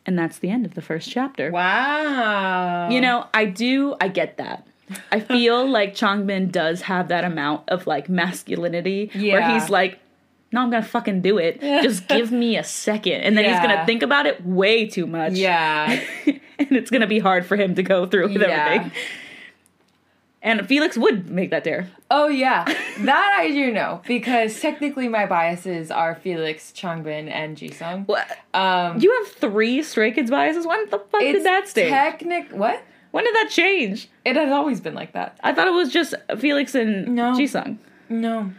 And 0.04 0.18
that's 0.18 0.38
the 0.38 0.50
end 0.50 0.66
of 0.66 0.74
the 0.74 0.82
first 0.82 1.10
chapter. 1.10 1.50
Wow. 1.50 2.90
You 2.90 3.00
know, 3.00 3.26
I 3.32 3.46
do, 3.46 3.96
I 4.00 4.08
get 4.08 4.36
that. 4.36 4.66
I 5.10 5.20
feel 5.20 5.66
like 5.70 5.94
Changbin 5.94 6.52
does 6.52 6.82
have 6.82 7.08
that 7.08 7.24
amount 7.24 7.68
of 7.70 7.86
like 7.86 8.10
masculinity 8.10 9.10
where 9.14 9.48
he's 9.48 9.70
like, 9.70 9.98
no, 10.52 10.62
I'm 10.62 10.70
gonna 10.70 10.82
fucking 10.82 11.20
do 11.20 11.38
it. 11.38 11.60
Just 11.60 12.08
give 12.08 12.32
me 12.32 12.56
a 12.56 12.64
second. 12.64 13.20
And 13.22 13.36
then 13.36 13.44
he's 13.44 13.60
gonna 13.60 13.86
think 13.86 14.02
about 14.02 14.26
it 14.26 14.44
way 14.44 14.86
too 14.86 15.06
much. 15.06 15.32
Yeah. 15.34 16.00
and 16.26 16.40
it's 16.72 16.90
gonna 16.90 17.06
be 17.06 17.18
hard 17.20 17.46
for 17.46 17.56
him 17.56 17.74
to 17.76 17.82
go 17.82 18.06
through 18.06 18.32
with 18.32 18.42
Yeah. 18.42 18.48
everything. 18.68 18.92
And 20.42 20.66
Felix 20.66 20.96
would 20.96 21.28
make 21.28 21.50
that 21.50 21.64
dare. 21.64 21.90
Oh 22.10 22.28
yeah, 22.28 22.64
that 23.00 23.36
I 23.38 23.48
do 23.48 23.70
know 23.70 24.00
because 24.06 24.58
technically 24.58 25.06
my 25.06 25.26
biases 25.26 25.90
are 25.90 26.14
Felix, 26.14 26.72
Changbin, 26.72 27.30
and 27.30 27.58
Jisung. 27.58 28.06
What? 28.08 28.26
Um, 28.54 28.98
You 28.98 29.12
have 29.22 29.32
three 29.32 29.82
Stray 29.82 30.12
Kids 30.12 30.30
biases? 30.30 30.66
When 30.66 30.88
the 30.88 30.98
fuck 30.98 31.20
did 31.20 31.44
that 31.44 31.68
stage? 31.68 31.90
Technic 31.90 32.50
what? 32.52 32.82
when 33.10 33.24
did 33.24 33.34
that 33.34 33.50
change? 33.50 34.08
It 34.24 34.36
has 34.36 34.50
always 34.50 34.80
been 34.80 34.94
like 34.94 35.12
that. 35.12 35.36
I 35.42 35.52
thought 35.52 35.66
it 35.68 35.72
was 35.74 35.92
just 35.92 36.14
Felix 36.38 36.74
and 36.74 37.14
No. 37.14 37.32
Jisung. 37.32 37.76
No. 38.08 38.50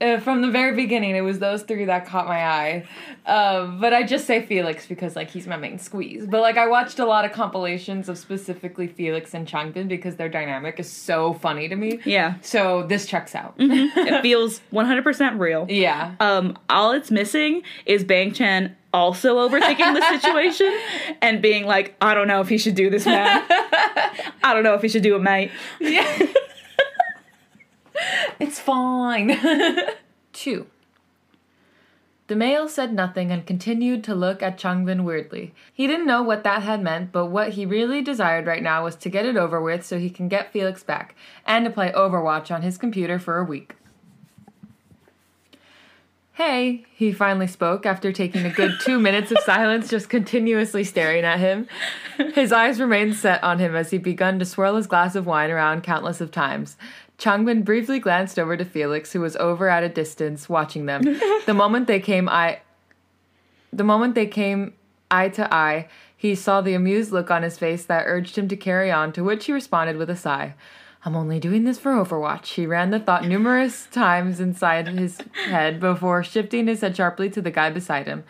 Uh, 0.00 0.18
from 0.18 0.40
the 0.40 0.50
very 0.50 0.74
beginning, 0.74 1.14
it 1.14 1.20
was 1.20 1.38
those 1.38 1.62
three 1.62 1.84
that 1.84 2.06
caught 2.06 2.26
my 2.26 2.44
eye. 2.44 2.88
Um, 3.26 3.80
but 3.80 3.92
I 3.92 4.02
just 4.02 4.26
say 4.26 4.40
Felix 4.40 4.86
because 4.86 5.14
like 5.14 5.30
he's 5.30 5.46
my 5.46 5.56
main 5.56 5.78
squeeze. 5.78 6.26
But 6.26 6.40
like 6.40 6.56
I 6.56 6.66
watched 6.66 6.98
a 6.98 7.04
lot 7.04 7.24
of 7.24 7.32
compilations 7.32 8.08
of 8.08 8.16
specifically 8.16 8.86
Felix 8.86 9.34
and 9.34 9.46
Changbin 9.46 9.88
because 9.88 10.16
their 10.16 10.28
dynamic 10.28 10.80
is 10.80 10.90
so 10.90 11.34
funny 11.34 11.68
to 11.68 11.76
me. 11.76 12.00
Yeah. 12.04 12.36
So 12.40 12.84
this 12.84 13.06
checks 13.06 13.34
out. 13.34 13.54
it 13.58 14.22
feels 14.22 14.60
100% 14.72 15.38
real. 15.38 15.66
Yeah. 15.68 16.14
Um, 16.20 16.58
all 16.68 16.92
it's 16.92 17.10
missing 17.10 17.62
is 17.84 18.02
Bang 18.04 18.32
Chan 18.32 18.76
also 18.92 19.48
overthinking 19.48 19.94
the 19.94 20.18
situation 20.18 20.72
and 21.22 21.40
being 21.40 21.66
like, 21.66 21.94
I 22.00 22.14
don't 22.14 22.28
know 22.28 22.40
if 22.40 22.48
he 22.48 22.58
should 22.58 22.74
do 22.74 22.90
this, 22.90 23.06
man. 23.06 23.44
I 23.48 24.52
don't 24.54 24.64
know 24.64 24.74
if 24.74 24.82
he 24.82 24.88
should 24.88 25.02
do 25.02 25.16
it, 25.16 25.20
mate. 25.22 25.50
Yeah. 25.78 26.26
it's 28.38 28.58
fine. 28.58 29.38
Two. 30.32 30.66
The 32.30 32.36
male 32.36 32.68
said 32.68 32.92
nothing 32.92 33.32
and 33.32 33.44
continued 33.44 34.04
to 34.04 34.14
look 34.14 34.40
at 34.40 34.56
Changbin 34.56 35.02
weirdly. 35.02 35.52
He 35.72 35.88
didn't 35.88 36.06
know 36.06 36.22
what 36.22 36.44
that 36.44 36.62
had 36.62 36.80
meant, 36.80 37.10
but 37.10 37.26
what 37.26 37.54
he 37.54 37.66
really 37.66 38.02
desired 38.02 38.46
right 38.46 38.62
now 38.62 38.84
was 38.84 38.94
to 38.96 39.08
get 39.08 39.26
it 39.26 39.36
over 39.36 39.60
with 39.60 39.84
so 39.84 39.98
he 39.98 40.10
can 40.10 40.28
get 40.28 40.52
Felix 40.52 40.84
back, 40.84 41.16
and 41.44 41.64
to 41.64 41.72
play 41.72 41.90
Overwatch 41.90 42.54
on 42.54 42.62
his 42.62 42.78
computer 42.78 43.18
for 43.18 43.38
a 43.38 43.44
week. 43.44 43.74
Hey, 46.34 46.86
he 46.94 47.12
finally 47.12 47.48
spoke 47.48 47.84
after 47.84 48.12
taking 48.12 48.46
a 48.46 48.50
good 48.50 48.78
two 48.80 48.98
minutes 48.98 49.30
of 49.32 49.38
silence, 49.44 49.90
just 49.90 50.08
continuously 50.08 50.84
staring 50.84 51.24
at 51.24 51.40
him. 51.40 51.66
His 52.34 52.52
eyes 52.52 52.80
remained 52.80 53.16
set 53.16 53.42
on 53.42 53.58
him 53.58 53.74
as 53.74 53.90
he 53.90 53.98
begun 53.98 54.38
to 54.38 54.46
swirl 54.46 54.76
his 54.76 54.86
glass 54.86 55.16
of 55.16 55.26
wine 55.26 55.50
around 55.50 55.82
countless 55.82 56.20
of 56.20 56.30
times. 56.30 56.78
Changbin 57.20 57.64
briefly 57.64 58.00
glanced 58.00 58.38
over 58.38 58.56
to 58.56 58.64
Felix, 58.64 59.12
who 59.12 59.20
was 59.20 59.36
over 59.36 59.68
at 59.68 59.84
a 59.84 59.88
distance, 59.88 60.48
watching 60.48 60.86
them. 60.86 61.02
The 61.46 61.54
moment 61.54 61.86
they 61.86 62.00
came 62.00 62.28
eye 62.28 62.60
the 63.72 63.84
moment 63.84 64.14
they 64.14 64.26
came 64.26 64.74
eye 65.10 65.28
to 65.30 65.52
eye, 65.52 65.88
he 66.16 66.34
saw 66.34 66.60
the 66.60 66.74
amused 66.74 67.12
look 67.12 67.30
on 67.30 67.42
his 67.42 67.58
face 67.58 67.84
that 67.84 68.04
urged 68.06 68.36
him 68.36 68.48
to 68.48 68.56
carry 68.56 68.90
on, 68.90 69.12
to 69.12 69.24
which 69.24 69.46
he 69.46 69.52
responded 69.52 69.96
with 69.96 70.10
a 70.10 70.16
sigh. 70.16 70.54
I'm 71.04 71.16
only 71.16 71.40
doing 71.40 71.64
this 71.64 71.78
for 71.78 71.92
Overwatch. 71.92 72.54
He 72.54 72.66
ran 72.66 72.90
the 72.90 73.00
thought 73.00 73.26
numerous 73.26 73.86
times 73.90 74.38
inside 74.38 74.88
his 74.88 75.18
head 75.46 75.80
before 75.80 76.22
shifting 76.22 76.66
his 76.66 76.82
head 76.82 76.96
sharply 76.96 77.30
to 77.30 77.40
the 77.40 77.50
guy 77.50 77.70
beside 77.70 78.06
him. 78.06 78.24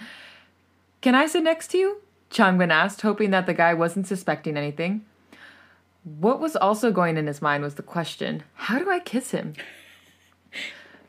Can 1.01 1.15
I 1.15 1.27
sit 1.27 1.43
next 1.43 1.69
to 1.73 1.79
you? 1.79 2.01
Changbin 2.31 2.71
asked, 2.71 3.01
hoping 3.01 3.31
that 3.31 3.47
the 3.47 3.55
guy 3.55 3.75
wasn't 3.75 4.07
suspecting 4.07 4.57
anything. 4.57 5.05
What 6.03 6.41
was 6.41 6.57
also 6.57 6.91
going 6.91 7.17
in 7.17 7.27
his 7.27 7.43
mind 7.43 7.63
was 7.63 7.75
the 7.75 7.83
question 7.83 8.43
how 8.55 8.79
do 8.79 8.91
I 8.91 9.01
kiss 9.01 9.33
him? 9.33 9.55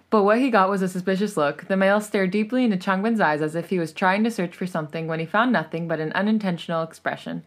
But 0.10 0.24
what 0.24 0.40
he 0.40 0.50
got 0.50 0.70
was 0.70 0.82
a 0.82 0.90
suspicious 0.90 1.38
look. 1.38 1.70
The 1.70 1.78
male 1.78 2.02
stared 2.02 2.32
deeply 2.32 2.66
into 2.66 2.76
Changbin's 2.76 3.22
eyes 3.22 3.42
as 3.42 3.56
if 3.56 3.70
he 3.70 3.80
was 3.80 3.94
trying 3.94 4.26
to 4.26 4.32
search 4.32 4.54
for 4.54 4.68
something 4.68 5.08
when 5.08 5.22
he 5.22 5.26
found 5.26 5.54
nothing 5.54 5.88
but 5.88 6.02
an 6.02 6.12
unintentional 6.12 6.84
expression. 6.84 7.44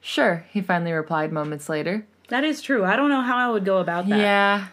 Sure, 0.00 0.46
he 0.50 0.62
finally 0.62 0.92
replied 0.92 1.30
moments 1.30 1.68
later. 1.68 2.06
That 2.28 2.42
is 2.42 2.62
true. 2.62 2.84
I 2.84 2.96
don't 2.96 3.10
know 3.10 3.20
how 3.20 3.36
I 3.36 3.52
would 3.52 3.66
go 3.66 3.78
about 3.78 4.08
that. 4.08 4.18
Yeah. 4.18 4.66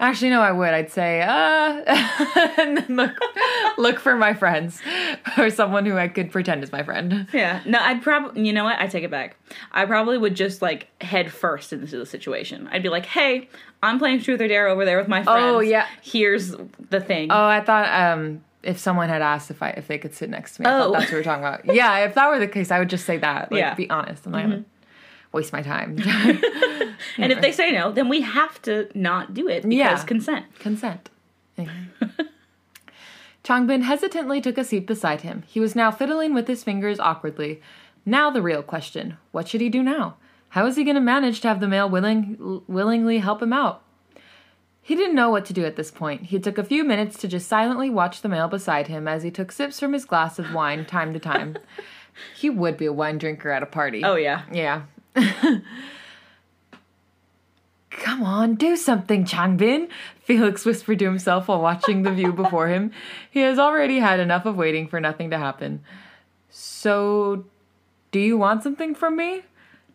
Actually, 0.00 0.30
no, 0.30 0.40
I 0.40 0.50
would. 0.50 0.72
I'd 0.74 0.90
say, 0.90 1.20
uh, 1.22 1.28
and 2.58 2.78
then 2.78 2.96
look, 2.96 3.12
look 3.78 4.00
for 4.00 4.16
my 4.16 4.32
friends 4.34 4.80
or 5.36 5.50
someone 5.50 5.84
who 5.84 5.96
I 5.98 6.08
could 6.08 6.32
pretend 6.32 6.64
is 6.64 6.72
my 6.72 6.82
friend. 6.82 7.28
Yeah. 7.32 7.60
No, 7.66 7.78
I'd 7.80 8.02
probably, 8.02 8.46
you 8.46 8.52
know 8.54 8.64
what? 8.64 8.78
I 8.80 8.86
take 8.86 9.04
it 9.04 9.10
back. 9.10 9.36
I 9.72 9.84
probably 9.84 10.16
would 10.16 10.34
just 10.34 10.62
like 10.62 10.88
head 11.02 11.30
first 11.30 11.72
into 11.74 11.98
the 11.98 12.06
situation. 12.06 12.66
I'd 12.72 12.82
be 12.82 12.88
like, 12.88 13.04
hey, 13.04 13.48
I'm 13.82 13.98
playing 13.98 14.20
Truth 14.22 14.40
or 14.40 14.48
Dare 14.48 14.68
over 14.68 14.84
there 14.86 14.96
with 14.98 15.06
my 15.08 15.22
friends. 15.22 15.38
Oh, 15.38 15.60
yeah. 15.60 15.86
Here's 16.02 16.54
the 16.88 17.00
thing. 17.00 17.30
Oh, 17.30 17.44
I 17.46 17.60
thought 17.60 17.88
um, 17.92 18.42
if 18.62 18.78
someone 18.78 19.10
had 19.10 19.20
asked 19.22 19.50
if 19.50 19.62
I 19.62 19.70
if 19.70 19.86
they 19.86 19.98
could 19.98 20.14
sit 20.14 20.30
next 20.30 20.56
to 20.56 20.62
me, 20.62 20.66
I 20.66 20.74
Oh. 20.78 20.78
thought 20.84 20.92
that's 21.00 21.04
what 21.06 21.12
we 21.12 21.18
were 21.18 21.24
talking 21.24 21.44
about. 21.44 21.74
Yeah, 21.74 21.98
if 22.06 22.14
that 22.14 22.28
were 22.30 22.38
the 22.38 22.48
case, 22.48 22.70
I 22.70 22.78
would 22.78 22.88
just 22.90 23.04
say 23.04 23.18
that. 23.18 23.52
Like, 23.52 23.58
Yeah. 23.58 23.74
be 23.74 23.88
honest. 23.90 24.24
I'm 24.26 24.32
not 24.32 24.42
gonna 24.42 24.64
waste 25.32 25.52
my 25.52 25.62
time. 25.62 25.96
and 27.18 27.32
if 27.32 27.40
they 27.40 27.52
say 27.52 27.70
no, 27.72 27.92
then 27.92 28.08
we 28.08 28.20
have 28.22 28.60
to 28.62 28.88
not 28.94 29.34
do 29.34 29.48
it 29.48 29.62
because 29.62 29.72
Yeah. 29.76 30.04
consent. 30.04 30.46
Consent. 30.58 31.10
Changbin 33.44 33.82
hesitantly 33.82 34.40
took 34.40 34.58
a 34.58 34.64
seat 34.64 34.86
beside 34.86 35.22
him. 35.22 35.44
He 35.46 35.60
was 35.60 35.74
now 35.74 35.90
fiddling 35.90 36.34
with 36.34 36.46
his 36.46 36.62
fingers 36.62 37.00
awkwardly. 37.00 37.60
Now 38.04 38.30
the 38.30 38.42
real 38.42 38.62
question: 38.62 39.16
What 39.32 39.48
should 39.48 39.60
he 39.60 39.68
do 39.68 39.82
now? 39.82 40.16
How 40.50 40.66
is 40.66 40.76
he 40.76 40.84
going 40.84 40.96
to 40.96 41.00
manage 41.00 41.40
to 41.40 41.48
have 41.48 41.60
the 41.60 41.68
male 41.68 41.88
willing, 41.88 42.62
willingly 42.66 43.18
help 43.18 43.40
him 43.42 43.52
out? 43.52 43.82
He 44.82 44.96
didn't 44.96 45.14
know 45.14 45.30
what 45.30 45.44
to 45.44 45.52
do 45.52 45.64
at 45.64 45.76
this 45.76 45.90
point. 45.90 46.22
He 46.26 46.40
took 46.40 46.58
a 46.58 46.64
few 46.64 46.82
minutes 46.82 47.18
to 47.18 47.28
just 47.28 47.46
silently 47.46 47.88
watch 47.88 48.22
the 48.22 48.28
male 48.28 48.48
beside 48.48 48.88
him 48.88 49.06
as 49.06 49.22
he 49.22 49.30
took 49.30 49.52
sips 49.52 49.78
from 49.78 49.92
his 49.92 50.04
glass 50.04 50.38
of 50.40 50.52
wine 50.52 50.84
time 50.84 51.12
to 51.12 51.20
time. 51.20 51.56
he 52.36 52.50
would 52.50 52.76
be 52.76 52.86
a 52.86 52.92
wine 52.92 53.18
drinker 53.18 53.50
at 53.50 53.62
a 53.62 53.66
party. 53.66 54.02
Oh, 54.04 54.16
yeah. 54.16 54.42
Yeah. 54.50 54.82
Come 57.90 58.22
on, 58.22 58.54
do 58.54 58.76
something, 58.76 59.24
Changbin, 59.24 59.88
Felix 60.22 60.64
whispered 60.64 60.98
to 61.00 61.04
himself 61.04 61.48
while 61.48 61.60
watching 61.60 62.02
the 62.02 62.12
view 62.12 62.32
before 62.32 62.68
him. 62.68 62.92
He 63.30 63.40
has 63.40 63.58
already 63.58 63.98
had 63.98 64.20
enough 64.20 64.46
of 64.46 64.56
waiting 64.56 64.88
for 64.88 65.00
nothing 65.00 65.30
to 65.30 65.38
happen. 65.38 65.82
So, 66.48 67.44
do 68.10 68.18
you 68.18 68.38
want 68.38 68.62
something 68.62 68.94
from 68.94 69.16
me? 69.16 69.42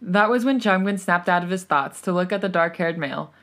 That 0.02 0.30
was 0.30 0.46
when 0.46 0.60
Changbin 0.60 1.00
snapped 1.00 1.30
out 1.30 1.44
of 1.44 1.50
his 1.50 1.64
thoughts 1.64 2.02
to 2.02 2.12
look 2.12 2.32
at 2.32 2.42
the 2.42 2.50
dark 2.50 2.78
haired 2.78 2.98
male. 2.98 3.34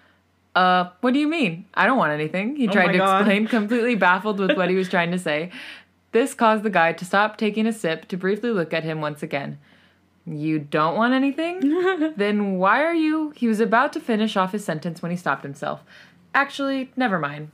Uh, 0.55 0.91
what 1.01 1.15
do 1.15 1.19
you 1.19 1.29
mean? 1.29 1.65
I 1.75 1.87
don't 1.87 1.99
want 1.99 2.13
anything. 2.13 2.57
He 2.57 2.67
tried 2.67 2.87
my 2.87 2.93
to 2.93 2.99
God. 2.99 3.21
explain, 3.23 3.47
completely 3.49 3.95
baffled 3.95 4.39
with 4.39 4.57
what 4.57 4.69
he 4.69 4.77
was 4.77 4.89
trying 4.89 5.11
to 5.11 5.19
say. 5.19 5.51
This 6.13 6.35
caused 6.35 6.63
the 6.63 6.71
guy 6.71 6.93
to 6.93 7.05
stop 7.05 7.39
taking 7.39 7.67
a 7.67 7.73
sip 7.73 8.07
to 8.09 8.17
briefly 8.17 8.51
look 8.51 8.73
at 8.75 8.85
him 8.85 9.01
once 9.01 9.23
again. 9.23 9.59
You 10.27 10.59
don't 10.61 10.97
want 10.97 11.15
anything? 11.15 12.15
then 12.17 12.59
why 12.59 12.83
are 12.83 12.95
you? 12.95 13.33
He 13.37 13.49
was 13.49 13.61
about 13.61 13.93
to 13.95 14.01
finish 14.01 14.37
off 14.37 14.53
his 14.53 14.65
sentence 14.65 15.03
when 15.03 15.11
he 15.11 15.17
stopped 15.17 15.43
himself. 15.43 15.83
Actually, 16.35 16.93
never 16.97 17.19
mind. 17.19 17.51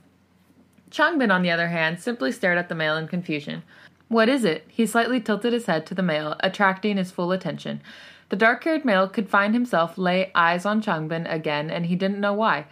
Changbin, 0.91 1.31
on 1.31 1.41
the 1.41 1.51
other 1.51 1.67
hand, 1.69 1.99
simply 1.99 2.31
stared 2.31 2.57
at 2.57 2.69
the 2.69 2.75
male 2.75 2.95
in 2.97 3.07
confusion. 3.07 3.63
What 4.07 4.29
is 4.29 4.43
it? 4.43 4.65
He 4.67 4.85
slightly 4.85 5.19
tilted 5.19 5.53
his 5.53 5.67
head 5.67 5.85
to 5.87 5.95
the 5.95 6.01
male, 6.01 6.35
attracting 6.39 6.97
his 6.97 7.11
full 7.11 7.31
attention. 7.31 7.81
The 8.29 8.35
dark 8.35 8.63
haired 8.63 8.85
male 8.85 9.07
could 9.07 9.29
find 9.29 9.53
himself 9.53 9.97
lay 9.97 10.31
eyes 10.33 10.65
on 10.65 10.81
Changbin 10.81 11.31
again, 11.31 11.69
and 11.69 11.87
he 11.87 11.95
didn't 11.95 12.19
know 12.19 12.33
why. 12.33 12.65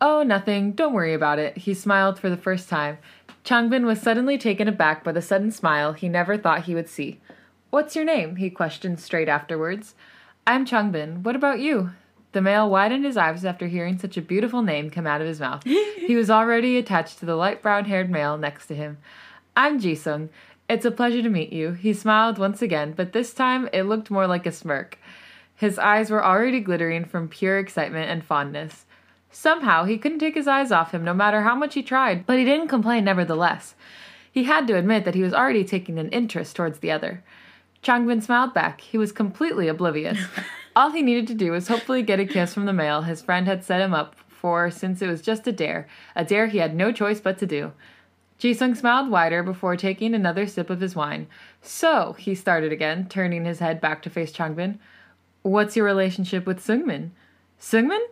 Oh, 0.00 0.22
nothing. 0.22 0.72
Don't 0.72 0.92
worry 0.92 1.14
about 1.14 1.38
it. 1.38 1.58
He 1.58 1.72
smiled 1.72 2.18
for 2.18 2.28
the 2.28 2.36
first 2.36 2.68
time. 2.68 2.98
Changbin 3.44 3.84
was 3.84 4.00
suddenly 4.00 4.38
taken 4.38 4.68
aback 4.68 5.04
by 5.04 5.12
the 5.12 5.22
sudden 5.22 5.50
smile 5.50 5.92
he 5.92 6.08
never 6.08 6.36
thought 6.36 6.64
he 6.64 6.74
would 6.74 6.88
see. 6.88 7.20
What's 7.74 7.96
your 7.96 8.04
name? 8.04 8.36
he 8.36 8.50
questioned 8.50 9.00
straight 9.00 9.28
afterwards. 9.28 9.96
I'm 10.46 10.64
Changbin. 10.64 11.24
What 11.24 11.34
about 11.34 11.58
you? 11.58 11.90
The 12.30 12.40
male 12.40 12.70
widened 12.70 13.04
his 13.04 13.16
eyes 13.16 13.44
after 13.44 13.66
hearing 13.66 13.98
such 13.98 14.16
a 14.16 14.22
beautiful 14.22 14.62
name 14.62 14.90
come 14.90 15.08
out 15.08 15.20
of 15.20 15.26
his 15.26 15.40
mouth. 15.40 15.64
he 15.64 16.14
was 16.14 16.30
already 16.30 16.78
attached 16.78 17.18
to 17.18 17.26
the 17.26 17.34
light 17.34 17.62
brown 17.62 17.86
haired 17.86 18.10
male 18.10 18.38
next 18.38 18.68
to 18.68 18.76
him. 18.76 18.98
I'm 19.56 19.80
Jisung. 19.80 20.28
It's 20.68 20.84
a 20.84 20.92
pleasure 20.92 21.20
to 21.20 21.28
meet 21.28 21.52
you. 21.52 21.72
He 21.72 21.92
smiled 21.92 22.38
once 22.38 22.62
again, 22.62 22.92
but 22.96 23.12
this 23.12 23.34
time 23.34 23.68
it 23.72 23.82
looked 23.82 24.08
more 24.08 24.28
like 24.28 24.46
a 24.46 24.52
smirk. 24.52 24.96
His 25.56 25.76
eyes 25.76 26.12
were 26.12 26.24
already 26.24 26.60
glittering 26.60 27.04
from 27.04 27.26
pure 27.26 27.58
excitement 27.58 28.08
and 28.08 28.22
fondness. 28.22 28.86
Somehow 29.32 29.82
he 29.82 29.98
couldn't 29.98 30.20
take 30.20 30.36
his 30.36 30.46
eyes 30.46 30.70
off 30.70 30.94
him 30.94 31.02
no 31.02 31.12
matter 31.12 31.42
how 31.42 31.56
much 31.56 31.74
he 31.74 31.82
tried, 31.82 32.24
but 32.24 32.38
he 32.38 32.44
didn't 32.44 32.68
complain 32.68 33.02
nevertheless. 33.02 33.74
He 34.30 34.44
had 34.44 34.68
to 34.68 34.76
admit 34.76 35.04
that 35.04 35.16
he 35.16 35.22
was 35.22 35.34
already 35.34 35.64
taking 35.64 35.98
an 35.98 36.10
interest 36.10 36.54
towards 36.54 36.78
the 36.78 36.92
other. 36.92 37.24
Changbin 37.84 38.22
smiled 38.22 38.54
back. 38.54 38.80
He 38.80 38.98
was 38.98 39.12
completely 39.12 39.68
oblivious. 39.68 40.18
All 40.76 40.90
he 40.90 41.02
needed 41.02 41.26
to 41.28 41.34
do 41.34 41.52
was 41.52 41.68
hopefully 41.68 42.02
get 42.02 42.18
a 42.18 42.24
kiss 42.24 42.52
from 42.52 42.64
the 42.64 42.72
male 42.72 43.02
his 43.02 43.22
friend 43.22 43.46
had 43.46 43.62
set 43.62 43.80
him 43.80 43.94
up 43.94 44.16
for 44.28 44.70
since 44.70 45.00
it 45.00 45.06
was 45.06 45.22
just 45.22 45.46
a 45.46 45.52
dare, 45.52 45.86
a 46.16 46.24
dare 46.24 46.48
he 46.48 46.58
had 46.58 46.74
no 46.74 46.90
choice 46.90 47.20
but 47.20 47.38
to 47.38 47.46
do. 47.46 47.72
Jisung 48.40 48.76
smiled 48.76 49.08
wider 49.08 49.42
before 49.42 49.76
taking 49.76 50.14
another 50.14 50.46
sip 50.46 50.68
of 50.68 50.80
his 50.80 50.96
wine. 50.96 51.28
So, 51.62 52.14
he 52.18 52.34
started 52.34 52.72
again, 52.72 53.06
turning 53.08 53.44
his 53.44 53.60
head 53.60 53.80
back 53.80 54.02
to 54.02 54.10
face 54.10 54.32
Changbin. 54.32 54.78
What's 55.42 55.76
your 55.76 55.86
relationship 55.86 56.46
with 56.46 56.60
Seungmin? 56.60 57.10
Seungmin? 57.60 58.04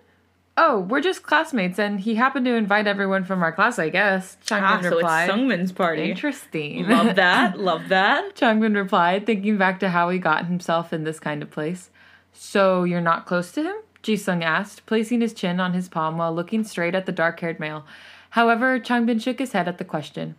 Oh, 0.57 0.81
we're 0.81 1.01
just 1.01 1.23
classmates, 1.23 1.79
and 1.79 1.99
he 2.01 2.15
happened 2.15 2.45
to 2.45 2.55
invite 2.55 2.87
everyone 2.87 3.25
from 3.25 3.43
our 3.43 3.53
class, 3.53 3.79
I 3.79 3.89
guess. 3.89 4.37
Changbin 4.45 4.63
Ah, 4.63 4.81
so 4.83 4.99
it's. 4.99 5.09
Seungmin's 5.09 5.73
party. 5.73 6.11
Interesting. 6.11 6.87
Love 6.89 7.17
that. 7.17 7.59
Love 7.59 7.89
that. 7.89 8.35
Changbin 8.37 8.77
replied, 8.77 9.25
thinking 9.25 9.57
back 9.57 9.81
to 9.81 9.89
how 9.89 10.11
he 10.11 10.19
got 10.19 10.47
himself 10.47 10.93
in 10.93 11.05
this 11.05 11.19
kind 11.19 11.43
of 11.43 11.51
place. 11.51 11.89
So 12.35 12.85
you're 12.85 13.01
not 13.01 13.25
close 13.25 13.51
to 13.53 13.63
him? 13.63 13.77
Jisung 14.03 14.43
asked, 14.43 14.85
placing 14.85 15.21
his 15.23 15.33
chin 15.33 15.59
on 15.59 15.73
his 15.73 15.89
palm 15.89 16.19
while 16.19 16.35
looking 16.35 16.65
straight 16.65 16.95
at 16.95 17.07
the 17.07 17.13
dark-haired 17.13 17.59
male. 17.61 17.87
However, 18.31 18.79
Changbin 18.79 19.23
shook 19.23 19.39
his 19.39 19.53
head 19.53 19.69
at 19.69 19.79
the 19.79 19.85
question. 19.85 20.35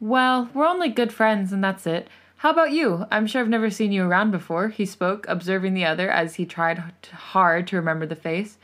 Well, 0.00 0.50
we're 0.52 0.66
only 0.66 0.88
good 0.90 1.12
friends, 1.12 1.50
and 1.52 1.64
that's 1.64 1.86
it. 1.86 2.08
How 2.38 2.50
about 2.50 2.72
you? 2.72 3.06
I'm 3.10 3.26
sure 3.26 3.40
I've 3.40 3.48
never 3.48 3.70
seen 3.70 3.90
you 3.92 4.04
around 4.04 4.32
before, 4.32 4.68
he 4.68 4.84
spoke, 4.84 5.24
observing 5.28 5.72
the 5.72 5.86
other 5.86 6.10
as 6.10 6.34
he 6.34 6.44
tried 6.44 6.82
hard 7.10 7.66
to 7.68 7.76
remember 7.76 8.04
the 8.04 8.16
face. 8.16 8.58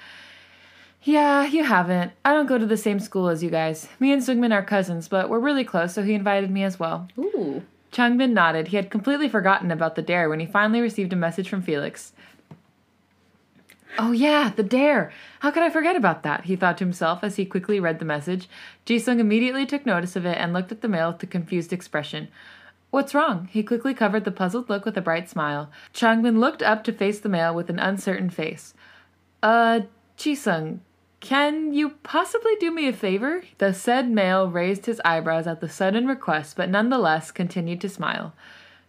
Yeah, 1.02 1.46
you 1.46 1.64
haven't. 1.64 2.12
I 2.24 2.32
don't 2.32 2.46
go 2.46 2.58
to 2.58 2.66
the 2.66 2.76
same 2.76 3.00
school 3.00 3.28
as 3.28 3.42
you 3.42 3.50
guys. 3.50 3.88
Me 3.98 4.12
and 4.12 4.22
Seungmin 4.22 4.52
are 4.52 4.62
cousins, 4.62 5.08
but 5.08 5.30
we're 5.30 5.38
really 5.38 5.64
close, 5.64 5.94
so 5.94 6.02
he 6.02 6.12
invited 6.12 6.50
me 6.50 6.62
as 6.62 6.78
well. 6.78 7.08
Ooh. 7.18 7.62
Changbin 7.90 8.32
nodded. 8.32 8.68
He 8.68 8.76
had 8.76 8.90
completely 8.90 9.28
forgotten 9.28 9.70
about 9.70 9.94
the 9.94 10.02
dare 10.02 10.28
when 10.28 10.40
he 10.40 10.46
finally 10.46 10.80
received 10.80 11.12
a 11.12 11.16
message 11.16 11.48
from 11.48 11.62
Felix. 11.62 12.12
Oh 13.98 14.12
yeah, 14.12 14.52
the 14.54 14.62
dare. 14.62 15.12
How 15.40 15.50
could 15.50 15.62
I 15.62 15.70
forget 15.70 15.96
about 15.96 16.22
that? 16.22 16.44
He 16.44 16.54
thought 16.54 16.78
to 16.78 16.84
himself 16.84 17.24
as 17.24 17.36
he 17.36 17.44
quickly 17.44 17.80
read 17.80 17.98
the 17.98 18.04
message. 18.04 18.48
Jisung 18.86 19.18
immediately 19.18 19.66
took 19.66 19.84
notice 19.84 20.16
of 20.16 20.26
it 20.26 20.38
and 20.38 20.52
looked 20.52 20.70
at 20.70 20.80
the 20.80 20.88
male 20.88 21.12
with 21.12 21.22
a 21.22 21.26
confused 21.26 21.72
expression. 21.72 22.28
What's 22.90 23.14
wrong? 23.14 23.48
He 23.50 23.62
quickly 23.62 23.94
covered 23.94 24.24
the 24.24 24.30
puzzled 24.30 24.68
look 24.68 24.84
with 24.84 24.96
a 24.96 25.02
bright 25.02 25.28
smile. 25.28 25.70
Changbin 25.92 26.38
looked 26.38 26.62
up 26.62 26.84
to 26.84 26.92
face 26.92 27.20
the 27.20 27.28
male 27.28 27.54
with 27.54 27.70
an 27.70 27.78
uncertain 27.78 28.30
face. 28.30 28.74
Uh, 29.42 29.80
Jisung, 30.16 30.80
can 31.20 31.74
you 31.74 31.90
possibly 32.02 32.56
do 32.58 32.70
me 32.70 32.88
a 32.88 32.92
favor? 32.92 33.44
The 33.58 33.74
said 33.74 34.10
male 34.10 34.48
raised 34.48 34.86
his 34.86 35.00
eyebrows 35.04 35.46
at 35.46 35.60
the 35.60 35.68
sudden 35.68 36.06
request, 36.06 36.56
but 36.56 36.70
nonetheless 36.70 37.30
continued 37.30 37.80
to 37.82 37.88
smile. 37.88 38.32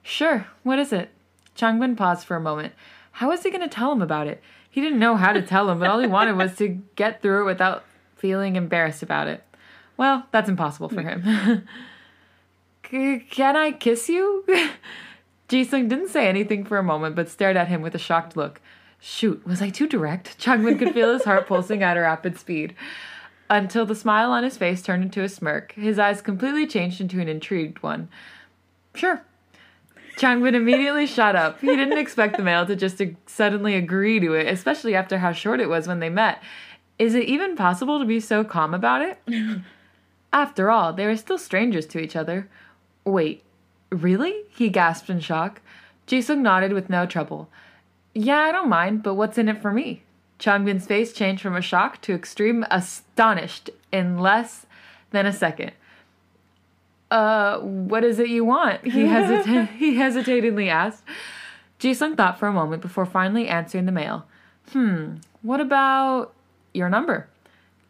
Sure, 0.02 0.48
what 0.64 0.80
is 0.80 0.94
it? 0.94 1.10
Changbin 1.56 1.98
paused 1.98 2.26
for 2.26 2.38
a 2.38 2.42
moment. 2.42 2.74
How 3.14 3.30
was 3.30 3.44
he 3.44 3.50
going 3.50 3.62
to 3.62 3.68
tell 3.68 3.92
him 3.92 4.02
about 4.02 4.28
it? 4.28 4.42
He 4.70 4.80
didn't 4.80 5.00
know 5.00 5.18
how 5.18 5.34
to 5.34 5.42
tell 5.42 5.70
him, 5.70 5.80
but 5.80 5.90
all 5.90 6.00
he 6.00 6.08
wanted 6.08 6.38
was 6.38 6.56
to 6.56 6.82
get 6.96 7.22
through 7.22 7.42
it 7.42 7.52
without 7.52 7.84
feeling 8.16 8.56
embarrassed 8.56 9.04
about 9.04 9.28
it. 9.28 9.44
Well, 9.98 10.26
that's 10.32 10.50
impossible 10.50 10.88
for 10.88 11.02
him. 11.02 11.68
Can 13.30 13.56
I 13.56 13.74
kiss 13.74 14.08
you? 14.08 14.46
Jisung 15.50 15.90
didn't 15.90 16.10
say 16.10 16.28
anything 16.28 16.64
for 16.64 16.78
a 16.78 16.84
moment, 16.84 17.16
but 17.16 17.30
stared 17.30 17.58
at 17.58 17.68
him 17.68 17.82
with 17.82 17.94
a 17.94 18.00
shocked 18.00 18.38
look. 18.38 18.62
Shoot, 19.04 19.46
was 19.48 19.64
I 19.64 19.72
too 19.72 19.88
direct? 19.88 20.40
Changbin 20.40 20.78
could 20.78 20.94
feel 20.94 21.12
his 21.12 21.24
heart 21.24 21.48
pulsing 21.48 21.82
at 21.82 21.98
a 21.98 22.02
rapid 22.02 22.38
speed. 22.38 22.76
Until 23.50 23.84
the 23.84 23.96
smile 23.96 24.32
on 24.32 24.44
his 24.44 24.58
face 24.58 24.84
turned 24.84 25.04
into 25.04 25.24
a 25.24 25.28
smirk. 25.28 25.72
His 25.74 25.98
eyes 25.98 26.22
completely 26.22 26.68
changed 26.68 27.02
into 27.02 27.20
an 27.20 27.28
intrigued 27.28 27.82
one. 27.82 28.10
Sure. 28.94 29.24
Changbin 30.18 30.54
immediately 30.54 31.08
shut 31.08 31.36
up. 31.36 31.60
He 31.62 31.68
didn't 31.68 31.98
expect 31.98 32.38
the 32.38 32.44
male 32.44 32.64
to 32.68 32.76
just 32.76 33.02
suddenly 33.26 33.76
agree 33.76 34.20
to 34.20 34.34
it, 34.34 34.48
especially 34.48 34.94
after 34.94 35.18
how 35.18 35.32
short 35.32 35.60
it 35.60 35.68
was 35.70 35.88
when 35.88 36.00
they 36.00 36.10
met. 36.10 36.42
Is 37.00 37.16
it 37.16 37.26
even 37.26 37.56
possible 37.56 37.98
to 37.98 38.06
be 38.06 38.20
so 38.20 38.44
calm 38.44 38.76
about 38.76 39.02
it? 39.02 39.20
After 40.34 40.70
all, 40.70 40.94
they 40.94 41.08
were 41.08 41.18
still 41.18 41.40
strangers 41.40 41.88
to 41.88 42.00
each 42.00 42.16
other. 42.16 42.48
Wait, 43.04 43.44
really? 43.90 44.44
He 44.50 44.70
gasped 44.70 45.10
in 45.10 45.20
shock. 45.20 45.62
Jisung 46.08 46.40
nodded 46.40 46.72
with 46.72 46.90
no 46.90 47.06
trouble. 47.06 47.50
Yeah, 48.14 48.40
I 48.40 48.52
don't 48.52 48.70
mind, 48.70 49.04
but 49.04 49.16
what's 49.16 49.38
in 49.38 49.50
it 49.50 49.62
for 49.62 49.72
me? 49.72 50.04
Changbin's 50.40 50.88
face 50.88 51.14
changed 51.14 51.42
from 51.42 51.56
a 51.56 51.62
shock 51.62 52.02
to 52.02 52.14
extreme 52.14 52.66
astonished 52.72 53.70
in 53.92 54.18
less 54.18 54.66
than 55.12 55.26
a 55.26 55.34
second. 55.34 55.72
Uh, 57.10 57.60
what 57.60 58.04
is 58.04 58.20
it 58.20 58.30
you 58.30 58.44
want? 58.44 58.84
He 58.84 59.04
hesita- 59.04 59.70
he 59.78 59.96
hesitatingly 59.96 60.70
asked. 60.70 61.04
Jisung 61.80 62.16
thought 62.16 62.40
for 62.40 62.48
a 62.48 62.54
moment 62.54 62.82
before 62.82 63.06
finally 63.06 63.48
answering 63.48 63.86
the 63.86 63.92
male. 63.92 64.26
Hmm, 64.72 65.16
what 65.42 65.60
about 65.60 66.34
your 66.74 66.90
number? 66.90 67.28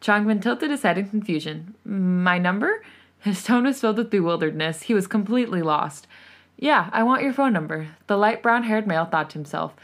Changbin 0.00 0.42
tilted 0.42 0.70
his 0.70 0.82
head 0.82 0.98
in 0.98 1.08
confusion. 1.08 1.74
My 1.84 2.38
number? 2.38 2.82
His 3.20 3.44
tone 3.44 3.64
was 3.64 3.80
filled 3.80 3.98
with 3.98 4.10
bewilderedness. 4.10 4.84
He 4.84 4.94
was 4.94 5.06
completely 5.06 5.62
lost. 5.62 6.08
Yeah, 6.58 6.90
I 6.92 7.04
want 7.04 7.22
your 7.22 7.32
phone 7.32 7.52
number. 7.52 7.88
The 8.08 8.16
light 8.16 8.42
brown 8.42 8.64
haired 8.64 8.86
male 8.86 9.04
thought 9.04 9.30
to 9.30 9.38
himself. 9.38 9.74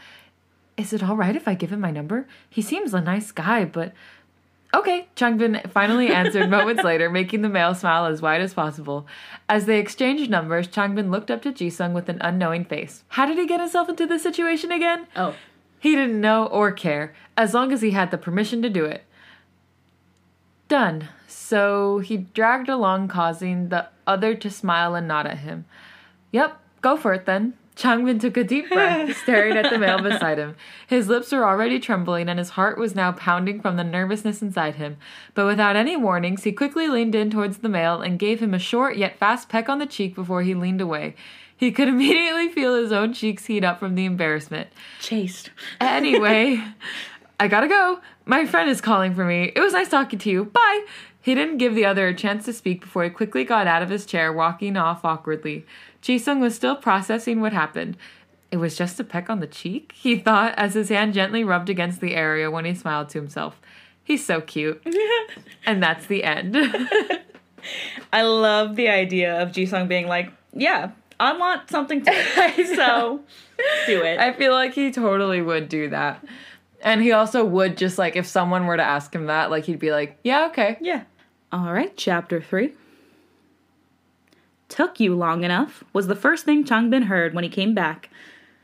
Is 0.79 0.93
it 0.93 1.03
all 1.03 1.17
right 1.17 1.35
if 1.35 1.45
I 1.45 1.55
give 1.55 1.73
him 1.73 1.81
my 1.81 1.91
number? 1.91 2.25
He 2.49 2.61
seems 2.61 2.93
a 2.93 3.01
nice 3.01 3.33
guy, 3.33 3.65
but. 3.65 3.91
Okay, 4.73 5.09
Changbin 5.13 5.69
finally 5.71 6.07
answered 6.07 6.49
moments 6.57 6.85
later, 6.85 7.09
making 7.09 7.41
the 7.41 7.49
male 7.49 7.75
smile 7.75 8.05
as 8.05 8.21
wide 8.21 8.39
as 8.39 8.53
possible. 8.53 9.05
As 9.49 9.65
they 9.65 9.77
exchanged 9.77 10.29
numbers, 10.29 10.69
Changbin 10.69 11.09
looked 11.11 11.29
up 11.29 11.41
to 11.41 11.51
Jisung 11.51 11.91
with 11.91 12.07
an 12.07 12.19
unknowing 12.21 12.63
face. 12.63 13.03
How 13.09 13.25
did 13.25 13.37
he 13.37 13.45
get 13.45 13.59
himself 13.59 13.89
into 13.89 14.07
this 14.07 14.23
situation 14.23 14.71
again? 14.71 15.05
Oh. 15.17 15.35
He 15.81 15.95
didn't 15.95 16.21
know 16.21 16.45
or 16.45 16.71
care, 16.71 17.13
as 17.35 17.53
long 17.53 17.73
as 17.73 17.81
he 17.81 17.91
had 17.91 18.09
the 18.09 18.17
permission 18.17 18.61
to 18.61 18.69
do 18.69 18.85
it. 18.85 19.03
Done. 20.69 21.09
So 21.27 21.99
he 21.99 22.15
dragged 22.15 22.69
along, 22.69 23.09
causing 23.09 23.67
the 23.67 23.87
other 24.07 24.33
to 24.33 24.49
smile 24.49 24.95
and 24.95 25.09
nod 25.09 25.27
at 25.27 25.39
him. 25.39 25.65
Yep, 26.31 26.57
go 26.81 26.95
for 26.95 27.13
it 27.13 27.25
then. 27.25 27.55
Changbin 27.79 28.19
took 28.19 28.35
a 28.35 28.43
deep 28.43 28.69
breath, 28.69 29.15
staring 29.23 29.55
at 29.55 29.69
the 29.69 29.79
male 29.79 30.01
beside 30.01 30.37
him. 30.37 30.57
His 30.87 31.07
lips 31.07 31.31
were 31.31 31.47
already 31.47 31.79
trembling, 31.79 32.27
and 32.27 32.37
his 32.37 32.49
heart 32.49 32.77
was 32.77 32.93
now 32.93 33.13
pounding 33.13 33.61
from 33.61 33.77
the 33.77 33.85
nervousness 33.85 34.41
inside 34.41 34.75
him. 34.75 34.97
But 35.33 35.45
without 35.45 35.77
any 35.77 35.95
warnings, 35.95 36.43
he 36.43 36.51
quickly 36.51 36.89
leaned 36.89 37.15
in 37.15 37.31
towards 37.31 37.59
the 37.59 37.69
male 37.69 38.01
and 38.01 38.19
gave 38.19 38.41
him 38.41 38.53
a 38.53 38.59
short 38.59 38.97
yet 38.97 39.17
fast 39.17 39.47
peck 39.47 39.69
on 39.69 39.79
the 39.79 39.85
cheek 39.85 40.13
before 40.13 40.41
he 40.41 40.53
leaned 40.53 40.81
away. 40.81 41.15
He 41.55 41.71
could 41.71 41.87
immediately 41.87 42.49
feel 42.49 42.75
his 42.75 42.91
own 42.91 43.13
cheeks 43.13 43.45
heat 43.45 43.63
up 43.63 43.79
from 43.79 43.95
the 43.95 44.03
embarrassment. 44.03 44.67
Chased. 44.99 45.49
Anyway, 45.79 46.61
I 47.39 47.47
gotta 47.47 47.69
go. 47.69 48.01
My 48.25 48.45
friend 48.45 48.69
is 48.69 48.81
calling 48.81 49.15
for 49.15 49.23
me. 49.23 49.53
It 49.55 49.61
was 49.61 49.71
nice 49.71 49.87
talking 49.87 50.19
to 50.19 50.29
you. 50.29 50.45
Bye. 50.45 50.85
He 51.21 51.35
didn't 51.35 51.57
give 51.57 51.75
the 51.75 51.85
other 51.85 52.07
a 52.07 52.13
chance 52.13 52.45
to 52.45 52.53
speak 52.53 52.81
before 52.81 53.03
he 53.03 53.09
quickly 53.09 53.43
got 53.43 53.67
out 53.67 53.81
of 53.81 53.89
his 53.89 54.05
chair, 54.05 54.31
walking 54.31 54.77
off 54.77 55.03
awkwardly. 55.03 55.65
Jisung 56.01 56.39
was 56.39 56.55
still 56.55 56.75
processing 56.75 57.41
what 57.41 57.53
happened. 57.53 57.97
It 58.51 58.57
was 58.57 58.77
just 58.77 58.99
a 58.99 59.03
peck 59.03 59.29
on 59.29 59.41
the 59.41 59.47
cheek, 59.47 59.93
he 59.95 60.17
thought, 60.17 60.55
as 60.57 60.73
his 60.73 60.89
hand 60.89 61.13
gently 61.13 61.43
rubbed 61.43 61.69
against 61.69 62.01
the 62.01 62.15
area 62.15 62.49
when 62.49 62.65
he 62.65 62.73
smiled 62.73 63.09
to 63.09 63.19
himself. 63.19 63.59
He's 64.03 64.25
so 64.25 64.41
cute. 64.41 64.81
and 65.65 65.83
that's 65.83 66.07
the 66.07 66.23
end. 66.23 66.57
I 68.13 68.23
love 68.23 68.75
the 68.75 68.87
idea 68.89 69.39
of 69.39 69.51
Jisung 69.51 69.87
being 69.87 70.07
like, 70.07 70.31
yeah, 70.53 70.91
I 71.19 71.37
want 71.37 71.69
something 71.69 72.03
too. 72.03 72.11
so 72.75 73.21
do 73.85 74.01
it. 74.01 74.19
I 74.19 74.33
feel 74.33 74.53
like 74.53 74.73
he 74.73 74.91
totally 74.91 75.41
would 75.41 75.69
do 75.69 75.89
that. 75.89 76.25
And 76.81 77.01
he 77.01 77.11
also 77.11 77.43
would 77.43 77.77
just 77.77 77.97
like 77.97 78.15
if 78.15 78.25
someone 78.25 78.65
were 78.65 78.77
to 78.77 78.83
ask 78.83 79.13
him 79.13 79.25
that, 79.25 79.51
like 79.51 79.65
he'd 79.65 79.79
be 79.79 79.91
like, 79.91 80.17
"Yeah, 80.23 80.47
okay." 80.47 80.77
yeah. 80.81 81.03
All 81.51 81.73
right, 81.73 81.95
chapter 81.97 82.41
three. 82.41 82.73
Took 84.67 84.99
you 84.99 85.15
long 85.15 85.43
enough 85.43 85.83
was 85.93 86.07
the 86.07 86.15
first 86.15 86.45
thing 86.45 86.63
Changbin 86.63 87.05
heard 87.05 87.33
when 87.33 87.43
he 87.43 87.49
came 87.49 87.73
back. 87.73 88.09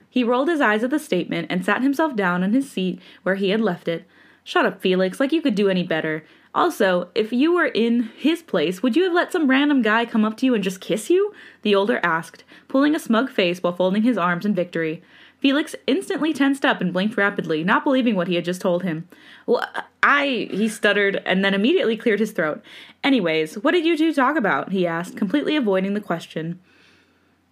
He 0.10 0.23
rolled 0.23 0.47
his 0.47 0.62
eyes 0.62 0.84
at 0.84 0.91
the 0.91 0.99
statement 0.99 1.47
and 1.49 1.65
sat 1.65 1.82
himself 1.82 2.15
down 2.15 2.43
in 2.43 2.54
his 2.54 2.69
seat 2.69 3.01
where 3.23 3.36
he 3.36 3.49
had 3.49 3.60
left 3.60 3.88
it. 3.88 4.06
Shut 4.43 4.65
up, 4.65 4.80
Felix, 4.80 5.19
like 5.19 5.32
you 5.32 5.41
could 5.41 5.56
do 5.56 5.67
any 5.67 5.84
better. 5.84 6.23
Also, 6.54 7.10
if 7.15 7.34
you 7.34 7.51
were 7.51 7.65
in 7.65 8.04
his 8.15 8.41
place, 8.41 8.82
would 8.82 8.95
you 8.95 9.04
have 9.04 9.13
let 9.13 9.34
some 9.34 9.49
random 9.49 9.82
guy 9.82 10.06
come 10.06 10.23
up 10.23 10.38
to 10.38 10.45
you 10.45 10.54
and 10.54 10.63
just 10.63 10.80
kiss 10.80 11.10
you? 11.10 11.34
The 11.63 11.75
older 11.75 11.99
asked, 12.01 12.45
pulling 12.69 12.95
a 12.95 12.99
smug 12.99 13.30
face 13.30 13.62
while 13.62 13.75
folding 13.75 14.04
his 14.04 14.17
arms 14.17 14.45
in 14.45 14.56
victory. 14.56 15.04
Felix 15.39 15.76
instantly 15.86 16.34
tensed 16.34 16.65
up 16.65 16.82
and 16.82 16.93
blinked 16.93 17.17
rapidly, 17.17 17.63
not 17.63 17.84
believing 17.84 18.15
what 18.15 18.28
he 18.28 18.36
had 18.36 18.45
just 18.45 18.62
told 18.62 18.84
him. 18.84 19.08
Well, 19.45 19.67
I, 20.02 20.48
he 20.52 20.67
stuttered 20.67 21.21
and 21.26 21.43
then 21.43 21.54
immediately 21.54 21.98
cleared 21.98 22.19
his 22.19 22.32
throat. 22.32 22.63
Anyways, 23.04 23.56
what 23.60 23.71
did 23.71 23.86
you 23.86 23.98
two 23.98 24.13
talk 24.13 24.38
about? 24.38 24.71
he 24.71 24.88
asked, 24.88 25.17
completely 25.17 25.56
avoiding 25.56 25.93
the 25.93 26.02
question. 26.02 26.60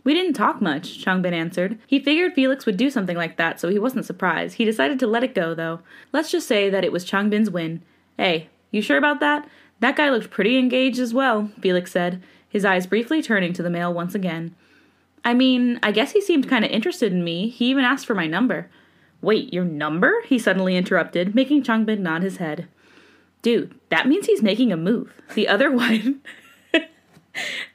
We 0.03 0.13
didn't 0.13 0.33
talk 0.33 0.61
much, 0.61 1.03
Changbin 1.03 1.33
answered. 1.33 1.79
He 1.87 1.99
figured 1.99 2.33
Felix 2.33 2.65
would 2.65 2.77
do 2.77 2.89
something 2.89 3.15
like 3.15 3.37
that, 3.37 3.59
so 3.59 3.69
he 3.69 3.79
wasn't 3.79 4.05
surprised. 4.05 4.55
He 4.55 4.65
decided 4.65 4.99
to 4.99 5.07
let 5.07 5.23
it 5.23 5.35
go, 5.35 5.53
though. 5.53 5.79
Let's 6.11 6.31
just 6.31 6.47
say 6.47 6.69
that 6.69 6.83
it 6.83 6.91
was 6.91 7.05
Changbin's 7.05 7.49
win. 7.49 7.83
Hey, 8.17 8.49
you 8.71 8.81
sure 8.81 8.97
about 8.97 9.19
that? 9.21 9.47
That 9.79 9.95
guy 9.95 10.09
looked 10.09 10.29
pretty 10.29 10.57
engaged 10.57 10.99
as 10.99 11.13
well, 11.13 11.51
Felix 11.61 11.91
said, 11.91 12.21
his 12.49 12.65
eyes 12.65 12.85
briefly 12.85 13.21
turning 13.21 13.53
to 13.53 13.63
the 13.63 13.69
male 13.69 13.93
once 13.93 14.13
again. 14.13 14.55
I 15.25 15.33
mean, 15.33 15.79
I 15.81 15.91
guess 15.91 16.11
he 16.11 16.21
seemed 16.21 16.49
kind 16.49 16.65
of 16.65 16.71
interested 16.71 17.11
in 17.11 17.23
me. 17.23 17.49
He 17.49 17.65
even 17.69 17.83
asked 17.85 18.05
for 18.05 18.15
my 18.15 18.27
number. 18.27 18.69
Wait, 19.21 19.53
your 19.53 19.63
number? 19.63 20.21
He 20.25 20.37
suddenly 20.37 20.75
interrupted, 20.75 21.33
making 21.33 21.63
Changbin 21.63 21.99
nod 21.99 22.23
his 22.23 22.37
head. 22.37 22.67
Dude, 23.41 23.73
that 23.89 24.07
means 24.07 24.25
he's 24.25 24.43
making 24.43 24.71
a 24.71 24.77
move. 24.77 25.13
The 25.33 25.47
other 25.47 25.71
one. 25.75 26.21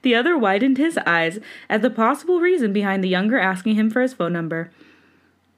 The 0.03 0.15
other 0.15 0.39
widened 0.39 0.79
his 0.79 0.99
eyes 0.99 1.41
at 1.69 1.83
the 1.83 1.91
possible 1.91 2.41
reason 2.41 2.73
behind 2.73 3.03
the 3.03 3.09
younger 3.09 3.39
asking 3.39 3.75
him 3.75 3.91
for 3.91 4.01
his 4.01 4.15
phone 4.15 4.33
number. 4.33 4.71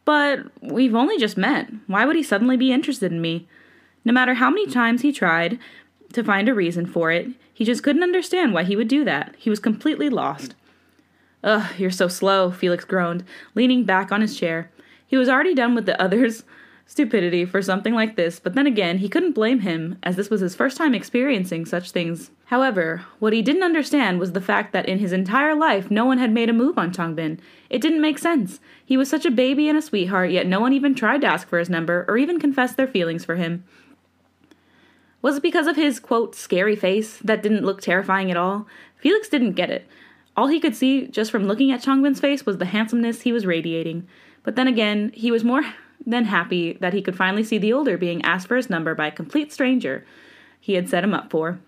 But 0.05 0.47
we've 0.63 0.95
only 0.95 1.19
just 1.19 1.37
met. 1.37 1.69
Why 1.87 2.05
would 2.05 2.17
he 2.17 2.23
suddenly 2.23 2.57
be 2.57 2.73
interested 2.73 3.13
in 3.13 3.21
me? 3.21 3.47
No 4.05 4.13
matter 4.13 4.35
how 4.35 4.49
many 4.49 4.67
times 4.67 5.03
he 5.03 5.13
tried 5.13 5.59
to 6.15 6.25
find 6.25 6.49
a 6.49 6.55
reason 6.55 6.87
for 6.87 7.11
it, 7.11 7.29
he 7.53 7.65
just 7.65 7.83
couldn't 7.83 8.03
understand 8.03 8.55
why 8.55 8.65
he 8.65 8.75
would 8.75 8.89
do 8.89 9.05
that. 9.05 9.35
He 9.37 9.51
was 9.51 9.61
completely 9.61 10.09
lost. 10.09 10.55
Ugh, 11.43 11.71
you're 11.79 11.91
so 11.91 12.09
slow, 12.09 12.51
Felix 12.51 12.85
groaned, 12.85 13.25
leaning 13.55 13.85
back 13.85 14.13
on 14.13 14.21
his 14.21 14.39
chair. 14.39 14.71
He 15.07 15.17
was 15.17 15.29
already 15.29 15.55
done 15.55 15.75
with 15.75 15.87
the 15.87 16.01
others' 16.01 16.45
stupidity 16.87 17.45
for 17.45 17.63
something 17.63 17.95
like 17.95 18.17
this, 18.17 18.41
but 18.41 18.55
then 18.55 18.67
again, 18.67 18.99
he 18.99 19.09
couldn't 19.09 19.33
blame 19.33 19.61
him, 19.61 19.97
as 20.03 20.17
this 20.17 20.29
was 20.29 20.41
his 20.41 20.57
first 20.57 20.77
time 20.77 20.93
experiencing 20.93 21.65
such 21.65 21.93
things. 21.93 22.31
However, 22.47 23.05
what 23.21 23.33
he 23.33 23.43
didn't 23.43 23.63
understand 23.63 24.19
was 24.19 24.33
the 24.33 24.41
fact 24.41 24.73
that 24.73 24.89
in 24.89 24.99
his 24.99 25.13
entire 25.13 25.55
life 25.55 25.89
no 25.91 26.05
one 26.05 26.19
had 26.19 26.33
made 26.33 26.51
a 26.51 26.53
move 26.53 26.77
on 26.77 26.93
Changbin. 26.93 27.39
It 27.71 27.81
didn't 27.81 28.01
make 28.01 28.19
sense. 28.19 28.59
He 28.85 28.97
was 28.97 29.09
such 29.09 29.25
a 29.25 29.31
baby 29.31 29.69
and 29.69 29.79
a 29.79 29.83
sweetheart, 29.83 30.33
yet 30.33 30.49
no 30.49 30.59
one 30.59 30.73
even 30.73 30.95
tried 30.95 31.21
to 31.21 31.29
ask 31.29 31.49
for 31.49 31.61
his 31.61 31.71
number 31.71 32.05
or 32.09 32.19
even 32.19 32.41
confess 32.41 32.75
their 32.75 32.89
feelings 32.89 33.25
for 33.25 33.37
him. 33.37 33.63
Was 35.23 35.37
it 35.37 35.43
because 35.43 35.69
of 35.69 35.77
his, 35.77 36.01
quote, 36.01 36.35
scary 36.35 36.75
face 36.75 37.19
that 37.19 37.43
didn't 37.43 37.65
look 37.65 37.81
terrifying 37.81 38.31
at 38.31 38.37
all? 38.37 38.67
Felix 38.97 39.29
didn't 39.29 39.53
get 39.53 39.71
it. 39.71 39.87
All 40.37 40.47
he 40.47 40.61
could 40.61 40.77
see 40.77 41.07
just 41.07 41.31
from 41.31 41.45
looking 41.45 41.73
at 41.73 41.83
Changbin's 41.83 42.21
face 42.21 42.47
was 42.47 42.59
the 42.59 42.67
handsomeness 42.67 43.23
he 43.23 43.33
was 43.33 43.47
radiating. 43.47 44.07
But 44.43 44.57
then 44.57 44.69
again, 44.69 45.11
he 45.15 45.31
was 45.31 45.45
more 45.45 45.63
than 46.07 46.25
happy 46.25 46.75
that 46.81 46.95
he 46.95 47.03
could 47.03 47.17
finally 47.17 47.45
see 47.45 47.59
the 47.59 47.73
older 47.73 47.99
being 47.99 48.23
asked 48.23 48.49
for 48.49 48.57
his 48.57 48.71
number 48.71 48.95
by 48.95 49.09
a 49.09 49.13
complete 49.13 49.53
stranger 49.53 50.05
he 50.61 50.75
had 50.75 50.89
set 50.89 51.05
him 51.05 51.15
up 51.15 51.31
for. 51.31 51.61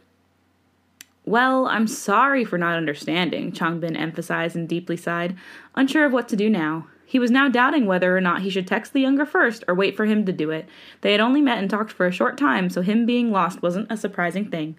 Well, 1.25 1.67
I'm 1.67 1.87
sorry 1.87 2.45
for 2.45 2.59
not 2.59 2.77
understanding, 2.77 3.53
Changbin 3.53 3.97
emphasized 3.97 4.57
and 4.57 4.69
deeply 4.69 4.97
sighed, 4.97 5.37
unsure 5.77 6.05
of 6.05 6.13
what 6.13 6.29
to 6.29 6.37
do 6.37 6.51
now. 6.51 6.89
He 7.05 7.19
was 7.19 7.31
now 7.31 7.49
doubting 7.49 7.87
whether 7.87 8.17
or 8.17 8.21
not 8.21 8.43
he 8.43 8.51
should 8.51 8.67
text 8.67 8.93
the 8.93 9.01
younger 9.01 9.27
first 9.27 9.63
or 9.69 9.75
wait 9.75 9.97
for 9.97 10.07
him 10.07 10.25
to 10.25 10.33
do 10.33 10.51
it. 10.51 10.67
They 11.03 11.13
had 11.13 11.21
only 11.21 11.41
met 11.41 11.59
and 11.59 11.71
talked 11.71 11.93
for 11.93 12.07
a 12.07 12.13
short 12.13 12.39
time, 12.39 12.71
so 12.71 12.81
him 12.81 13.07
being 13.07 13.31
lost 13.31 13.63
wasn't 13.63 13.93
a 13.93 13.97
surprising 13.97 14.51
thing. 14.51 14.77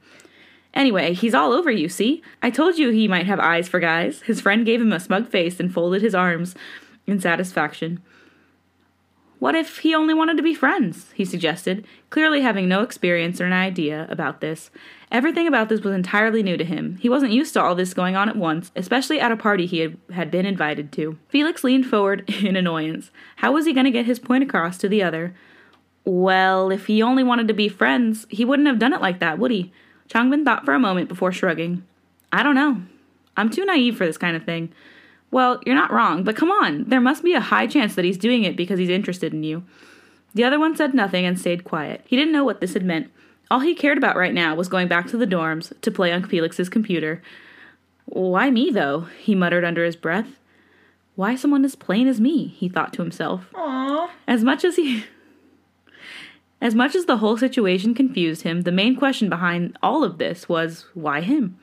Anyway, 0.73 1.13
he's 1.13 1.35
all 1.35 1.53
over 1.53 1.69
you, 1.69 1.87
see? 1.87 2.23
I 2.41 2.49
told 2.49 2.77
you 2.77 2.89
he 2.89 3.07
might 3.07 3.27
have 3.27 3.39
eyes 3.39 3.67
for 3.67 3.79
guys. 3.79 4.21
His 4.21 4.41
friend 4.41 4.65
gave 4.65 4.81
him 4.81 4.91
a 4.91 4.99
smug 4.99 5.29
face 5.29 5.59
and 5.59 5.71
folded 5.71 6.01
his 6.01 6.15
arms 6.15 6.55
in 7.05 7.19
satisfaction. 7.19 8.01
What 9.43 9.55
if 9.55 9.79
he 9.79 9.93
only 9.93 10.13
wanted 10.13 10.37
to 10.37 10.43
be 10.43 10.53
friends? 10.53 11.11
he 11.13 11.25
suggested, 11.25 11.85
clearly 12.09 12.39
having 12.39 12.69
no 12.69 12.81
experience 12.81 13.41
or 13.41 13.45
an 13.45 13.51
idea 13.51 14.07
about 14.09 14.39
this. 14.39 14.71
Everything 15.11 15.47
about 15.47 15.67
this 15.67 15.81
was 15.81 15.93
entirely 15.93 16.41
new 16.41 16.55
to 16.55 16.63
him. 16.63 16.95
He 17.01 17.09
wasn't 17.09 17.33
used 17.33 17.53
to 17.53 17.61
all 17.61 17.75
this 17.75 17.93
going 17.93 18.15
on 18.15 18.29
at 18.29 18.37
once, 18.37 18.71
especially 18.73 19.19
at 19.19 19.33
a 19.33 19.37
party 19.37 19.65
he 19.65 19.79
had, 19.79 19.97
had 20.13 20.31
been 20.31 20.45
invited 20.45 20.93
to. 20.93 21.19
Felix 21.27 21.61
leaned 21.61 21.85
forward 21.85 22.23
in 22.41 22.55
annoyance. 22.55 23.11
How 23.35 23.51
was 23.51 23.65
he 23.65 23.73
going 23.73 23.83
to 23.83 23.91
get 23.91 24.05
his 24.05 24.17
point 24.17 24.45
across 24.45 24.77
to 24.77 24.87
the 24.87 25.03
other? 25.03 25.35
Well, 26.05 26.71
if 26.71 26.87
he 26.87 27.03
only 27.03 27.23
wanted 27.23 27.49
to 27.49 27.53
be 27.53 27.67
friends, 27.67 28.25
he 28.29 28.45
wouldn't 28.45 28.69
have 28.69 28.79
done 28.79 28.93
it 28.93 29.01
like 29.01 29.19
that, 29.19 29.39
would 29.39 29.51
he? 29.51 29.73
Changbin 30.13 30.45
thought 30.45 30.65
for 30.65 30.73
a 30.73 30.79
moment 30.79 31.09
before 31.09 31.31
shrugging. 31.31 31.83
I 32.31 32.43
don't 32.43 32.55
know. 32.55 32.81
I'm 33.35 33.49
too 33.49 33.65
naive 33.65 33.97
for 33.97 34.05
this 34.05 34.17
kind 34.17 34.35
of 34.35 34.43
thing. 34.43 34.71
Well, 35.31 35.59
you're 35.65 35.75
not 35.75 35.91
wrong, 35.91 36.23
but 36.23 36.35
come 36.35 36.51
on, 36.51 36.83
there 36.87 37.01
must 37.01 37.23
be 37.23 37.33
a 37.33 37.39
high 37.39 37.65
chance 37.65 37.95
that 37.95 38.05
he's 38.05 38.19
doing 38.19 38.43
it 38.43 38.55
because 38.55 38.77
he's 38.77 38.89
interested 38.89 39.33
in 39.33 39.43
you. 39.43 39.63
The 40.35 40.43
other 40.43 40.59
one 40.59 40.75
said 40.75 40.93
nothing 40.93 41.25
and 41.25 41.39
stayed 41.39 41.63
quiet. 41.63 42.01
He 42.05 42.15
didn't 42.15 42.33
know 42.33 42.43
what 42.43 42.61
this 42.61 42.73
had 42.73 42.85
meant. 42.85 43.11
All 43.49 43.59
he 43.59 43.73
cared 43.73 43.97
about 43.97 44.15
right 44.15 44.33
now 44.33 44.53
was 44.55 44.67
going 44.67 44.87
back 44.87 45.07
to 45.07 45.17
the 45.17 45.27
dorms 45.27 45.79
to 45.81 45.91
play 45.91 46.11
on 46.11 46.23
Felix's 46.23 46.69
computer. 46.69 47.23
Why 48.05 48.51
me, 48.51 48.69
though? 48.69 49.07
he 49.19 49.33
muttered 49.33 49.65
under 49.65 49.83
his 49.83 49.95
breath. 49.95 50.39
Why 51.15 51.35
someone 51.35 51.65
as 51.65 51.75
plain 51.75 52.07
as 52.07 52.21
me? 52.21 52.47
he 52.47 52.69
thought 52.69 52.93
to 52.93 53.01
himself. 53.01 53.47
Aww. 53.53 54.09
As 54.27 54.43
much 54.43 54.63
as 54.63 54.75
he. 54.75 55.05
As 56.63 56.73
much 56.73 56.95
as 56.95 57.07
the 57.07 57.17
whole 57.17 57.35
situation 57.35 57.93
confused 57.93 58.43
him, 58.43 58.61
the 58.61 58.71
main 58.71 58.95
question 58.95 59.27
behind 59.27 59.77
all 59.83 60.01
of 60.01 60.17
this 60.17 60.47
was 60.47 60.85
why 60.93 61.19
him? 61.19 61.59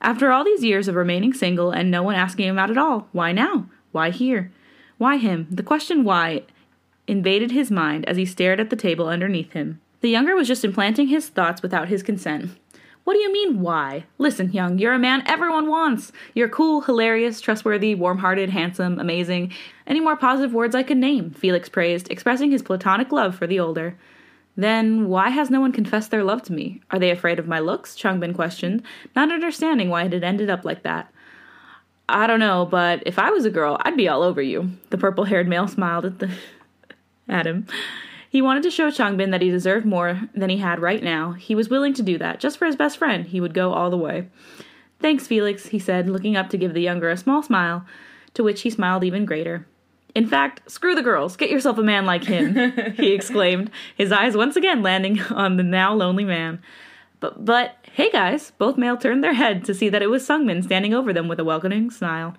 After 0.00 0.32
all 0.32 0.42
these 0.42 0.64
years 0.64 0.88
of 0.88 0.96
remaining 0.96 1.32
single 1.32 1.70
and 1.70 1.92
no 1.92 2.02
one 2.02 2.16
asking 2.16 2.48
him 2.48 2.58
out 2.58 2.68
at 2.68 2.76
all, 2.76 3.06
why 3.12 3.30
now? 3.30 3.70
Why 3.92 4.10
here? 4.10 4.50
Why 4.98 5.18
him? 5.18 5.46
The 5.48 5.62
question 5.62 6.02
why 6.02 6.42
invaded 7.06 7.52
his 7.52 7.70
mind 7.70 8.04
as 8.08 8.16
he 8.16 8.26
stared 8.26 8.58
at 8.58 8.68
the 8.68 8.74
table 8.74 9.06
underneath 9.06 9.52
him. 9.52 9.80
The 10.00 10.10
younger 10.10 10.34
was 10.34 10.48
just 10.48 10.64
implanting 10.64 11.06
his 11.06 11.28
thoughts 11.28 11.62
without 11.62 11.86
his 11.86 12.02
consent. 12.02 12.50
What 13.04 13.14
do 13.14 13.20
you 13.20 13.32
mean, 13.32 13.60
why? 13.60 14.06
Listen, 14.18 14.50
hyung, 14.50 14.80
you're 14.80 14.92
a 14.92 14.98
man 14.98 15.22
everyone 15.26 15.68
wants. 15.68 16.10
You're 16.34 16.48
cool, 16.48 16.80
hilarious, 16.80 17.40
trustworthy, 17.40 17.94
warm 17.94 18.18
hearted, 18.18 18.50
handsome, 18.50 18.98
amazing. 18.98 19.52
Any 19.86 20.00
more 20.00 20.16
positive 20.16 20.52
words 20.52 20.74
I 20.74 20.82
could 20.82 20.96
name, 20.96 21.30
Felix 21.30 21.68
praised, 21.68 22.10
expressing 22.10 22.50
his 22.50 22.62
platonic 22.62 23.12
love 23.12 23.36
for 23.36 23.46
the 23.46 23.60
older. 23.60 23.96
Then 24.56 25.08
why 25.08 25.28
has 25.30 25.50
no 25.50 25.60
one 25.60 25.72
confessed 25.72 26.10
their 26.10 26.24
love 26.24 26.42
to 26.44 26.52
me? 26.52 26.80
Are 26.90 26.98
they 26.98 27.10
afraid 27.10 27.38
of 27.38 27.46
my 27.46 27.60
looks? 27.60 27.94
Changbin 27.94 28.34
questioned, 28.34 28.82
not 29.14 29.30
understanding 29.30 29.90
why 29.90 30.04
it 30.04 30.12
had 30.12 30.24
ended 30.24 30.48
up 30.48 30.64
like 30.64 30.82
that. 30.82 31.12
I 32.08 32.26
don't 32.26 32.40
know, 32.40 32.64
but 32.64 33.02
if 33.04 33.18
I 33.18 33.30
was 33.30 33.44
a 33.44 33.50
girl, 33.50 33.78
I'd 33.80 33.96
be 33.96 34.08
all 34.08 34.22
over 34.22 34.40
you. 34.40 34.70
The 34.90 34.98
purple 34.98 35.24
haired 35.24 35.48
male 35.48 35.68
smiled 35.68 36.06
at 36.06 36.18
the 36.20 36.30
at 37.28 37.46
him. 37.46 37.66
He 38.30 38.42
wanted 38.42 38.62
to 38.64 38.70
show 38.70 38.90
Changbin 38.90 39.30
that 39.30 39.42
he 39.42 39.50
deserved 39.50 39.86
more 39.86 40.20
than 40.34 40.50
he 40.50 40.58
had 40.58 40.80
right 40.80 41.02
now. 41.02 41.32
He 41.32 41.54
was 41.54 41.68
willing 41.68 41.94
to 41.94 42.02
do 42.02 42.18
that. 42.18 42.40
Just 42.40 42.58
for 42.58 42.66
his 42.66 42.76
best 42.76 42.98
friend, 42.98 43.26
he 43.26 43.40
would 43.40 43.54
go 43.54 43.72
all 43.72 43.90
the 43.90 43.96
way. 43.96 44.28
Thanks, 45.00 45.26
Felix, 45.26 45.66
he 45.68 45.78
said, 45.78 46.08
looking 46.08 46.36
up 46.36 46.48
to 46.50 46.58
give 46.58 46.74
the 46.74 46.80
younger 46.80 47.10
a 47.10 47.16
small 47.16 47.42
smile, 47.42 47.84
to 48.34 48.42
which 48.42 48.62
he 48.62 48.70
smiled 48.70 49.04
even 49.04 49.24
greater. 49.24 49.66
In 50.16 50.26
fact, 50.26 50.70
screw 50.70 50.94
the 50.94 51.02
girls. 51.02 51.36
Get 51.36 51.50
yourself 51.50 51.76
a 51.76 51.82
man 51.82 52.06
like 52.06 52.24
him, 52.24 52.54
he 52.96 53.12
exclaimed, 53.12 53.70
his 53.98 54.10
eyes 54.10 54.34
once 54.34 54.56
again 54.56 54.82
landing 54.82 55.20
on 55.30 55.58
the 55.58 55.62
now 55.62 55.92
lonely 55.92 56.24
man. 56.24 56.62
But, 57.20 57.44
but, 57.44 57.76
hey 57.92 58.10
guys, 58.10 58.52
both 58.56 58.78
male 58.78 58.96
turned 58.96 59.22
their 59.22 59.34
head 59.34 59.62
to 59.66 59.74
see 59.74 59.90
that 59.90 60.00
it 60.00 60.06
was 60.06 60.26
Seungmin 60.26 60.64
standing 60.64 60.94
over 60.94 61.12
them 61.12 61.28
with 61.28 61.38
a 61.38 61.44
welcoming 61.44 61.90
smile. 61.90 62.34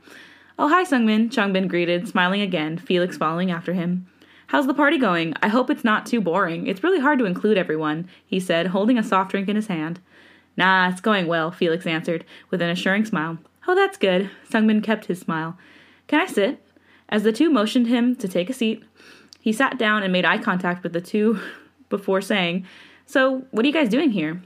Oh, 0.58 0.70
hi, 0.70 0.86
Seungmin, 0.86 1.30
Changbin 1.30 1.68
greeted, 1.68 2.08
smiling 2.08 2.42
again, 2.42 2.80
Felix 2.80 3.16
following 3.16 3.52
after 3.52 3.74
him. 3.74 4.08
How's 4.48 4.66
the 4.66 4.74
party 4.74 4.98
going? 4.98 5.36
I 5.44 5.48
hope 5.48 5.70
it's 5.70 5.84
not 5.84 6.08
too 6.08 6.20
boring. 6.20 6.66
It's 6.66 6.82
really 6.84 7.00
hard 7.00 7.20
to 7.20 7.26
include 7.26 7.60
everyone, 7.60 8.10
he 8.26 8.40
said, 8.40 8.68
holding 8.68 8.98
a 8.98 9.04
soft 9.04 9.30
drink 9.30 9.50
in 9.50 9.56
his 9.56 9.68
hand. 9.68 10.00
Nah, 10.58 10.90
it's 10.90 11.02
going 11.02 11.28
well, 11.28 11.52
Felix 11.52 11.86
answered, 11.86 12.26
with 12.50 12.60
an 12.64 12.72
assuring 12.72 13.06
smile. 13.06 13.38
Oh, 13.68 13.76
that's 13.76 14.00
good. 14.00 14.32
Seungmin 14.50 14.84
kept 14.84 15.06
his 15.06 15.20
smile. 15.20 15.60
Can 16.08 16.22
I 16.22 16.26
sit? 16.26 16.64
As 17.10 17.24
the 17.24 17.32
two 17.32 17.50
motioned 17.50 17.88
him 17.88 18.16
to 18.18 18.28
take 18.28 18.50
a 18.50 18.54
seat, 18.54 18.84
he 19.40 19.54
sat 19.54 19.78
down 19.78 20.04
and 20.04 20.12
made 20.12 20.26
eye 20.26 20.38
contact 20.38 20.84
with 20.84 20.94
the 20.94 21.02
two 21.02 21.40
before 21.90 22.22
saying, 22.22 22.66
So, 23.06 23.46
what 23.52 23.64
are 23.64 23.68
you 23.68 23.74
guys 23.74 23.90
doing 23.90 24.12
here? 24.12 24.42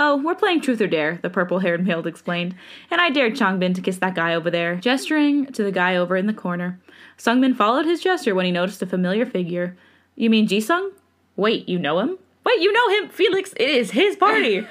Oh, 0.00 0.16
we're 0.16 0.36
playing 0.36 0.60
Truth 0.60 0.80
or 0.80 0.86
Dare, 0.86 1.18
the 1.22 1.28
purple 1.28 1.58
haired 1.58 1.84
male 1.84 2.06
explained, 2.06 2.54
and 2.88 3.00
I 3.00 3.10
dared 3.10 3.34
Changbin 3.34 3.74
to 3.74 3.80
kiss 3.80 3.98
that 3.98 4.14
guy 4.14 4.32
over 4.32 4.48
there, 4.48 4.76
gesturing 4.76 5.46
to 5.46 5.64
the 5.64 5.72
guy 5.72 5.96
over 5.96 6.16
in 6.16 6.26
the 6.26 6.32
corner. 6.32 6.78
Seungmin 7.18 7.56
followed 7.56 7.84
his 7.84 8.00
gesture 8.00 8.32
when 8.32 8.46
he 8.46 8.52
noticed 8.52 8.80
a 8.80 8.86
familiar 8.86 9.26
figure. 9.26 9.76
You 10.14 10.30
mean 10.30 10.46
Jisung? 10.46 10.92
Wait, 11.34 11.68
you 11.68 11.80
know 11.80 11.98
him? 11.98 12.16
Wait, 12.46 12.60
you 12.60 12.72
know 12.72 12.88
him, 12.90 13.08
Felix! 13.10 13.52
It 13.56 13.68
is 13.68 13.90
his 13.90 14.14
party! 14.14 14.60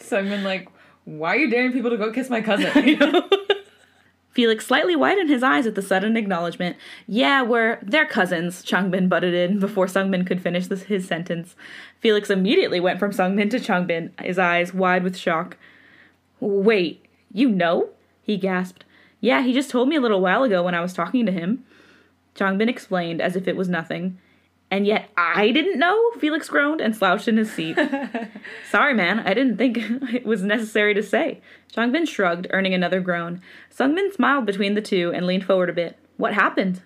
Seungmin, 0.00 0.42
like, 0.42 0.68
why 1.04 1.34
are 1.34 1.38
you 1.38 1.48
daring 1.48 1.72
people 1.72 1.90
to 1.90 1.96
go 1.96 2.10
kiss 2.10 2.28
my 2.28 2.40
cousin? 2.40 2.68
Felix 4.32 4.66
slightly 4.66 4.96
widened 4.96 5.28
his 5.28 5.42
eyes 5.42 5.66
at 5.66 5.74
the 5.74 5.82
sudden 5.82 6.16
acknowledgement. 6.16 6.76
Yeah, 7.06 7.42
we're 7.42 7.78
they're 7.82 8.06
cousins, 8.06 8.64
Changbin 8.64 9.08
butted 9.08 9.34
in 9.34 9.58
before 9.58 9.86
Seungmin 9.86 10.26
could 10.26 10.40
finish 10.40 10.66
this, 10.66 10.84
his 10.84 11.06
sentence. 11.06 11.54
Felix 12.00 12.30
immediately 12.30 12.80
went 12.80 12.98
from 12.98 13.12
Seungmin 13.12 13.50
to 13.50 13.58
Changbin, 13.58 14.10
his 14.20 14.38
eyes 14.38 14.72
wide 14.72 15.04
with 15.04 15.16
shock. 15.16 15.56
Wait, 16.40 17.04
you 17.32 17.48
know? 17.48 17.90
he 18.22 18.36
gasped. 18.36 18.84
Yeah, 19.20 19.42
he 19.42 19.52
just 19.52 19.70
told 19.70 19.88
me 19.88 19.96
a 19.96 20.00
little 20.00 20.20
while 20.20 20.42
ago 20.42 20.62
when 20.62 20.74
I 20.74 20.80
was 20.80 20.92
talking 20.92 21.26
to 21.26 21.32
him. 21.32 21.64
Changbin 22.34 22.68
explained 22.68 23.20
as 23.20 23.36
if 23.36 23.46
it 23.46 23.56
was 23.56 23.68
nothing. 23.68 24.18
And 24.72 24.86
yet 24.86 25.10
I 25.18 25.50
didn't 25.50 25.78
know? 25.78 26.12
Felix 26.18 26.48
groaned 26.48 26.80
and 26.80 26.96
slouched 26.96 27.28
in 27.28 27.36
his 27.36 27.52
seat. 27.52 27.78
Sorry, 28.70 28.94
man, 28.94 29.18
I 29.18 29.34
didn't 29.34 29.58
think 29.58 29.76
it 30.14 30.24
was 30.24 30.42
necessary 30.42 30.94
to 30.94 31.02
say. 31.02 31.42
Changbin 31.70 32.08
shrugged, 32.08 32.46
earning 32.48 32.72
another 32.72 32.98
groan. 32.98 33.42
Seungmin 33.70 34.14
smiled 34.14 34.46
between 34.46 34.72
the 34.72 34.80
two 34.80 35.12
and 35.14 35.26
leaned 35.26 35.44
forward 35.44 35.68
a 35.68 35.74
bit. 35.74 35.98
What 36.16 36.32
happened? 36.32 36.80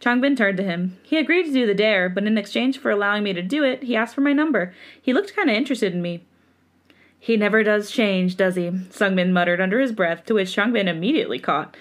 Changbin 0.00 0.36
turned 0.36 0.56
to 0.56 0.64
him. 0.64 0.98
He 1.04 1.16
agreed 1.16 1.44
to 1.44 1.52
do 1.52 1.64
the 1.64 1.74
dare, 1.74 2.08
but 2.08 2.24
in 2.24 2.36
exchange 2.36 2.78
for 2.78 2.90
allowing 2.90 3.22
me 3.22 3.32
to 3.32 3.42
do 3.42 3.62
it, 3.62 3.84
he 3.84 3.94
asked 3.94 4.16
for 4.16 4.20
my 4.20 4.32
number. 4.32 4.74
He 5.00 5.12
looked 5.12 5.36
kind 5.36 5.48
of 5.48 5.54
interested 5.54 5.94
in 5.94 6.02
me. 6.02 6.24
He 7.20 7.36
never 7.36 7.62
does 7.62 7.92
change, 7.92 8.36
does 8.36 8.56
he? 8.56 8.68
Seungmin 8.68 9.30
muttered 9.30 9.60
under 9.60 9.78
his 9.78 9.92
breath, 9.92 10.24
to 10.26 10.34
which 10.34 10.56
Changbin 10.56 10.88
immediately 10.88 11.38
caught. 11.38 11.76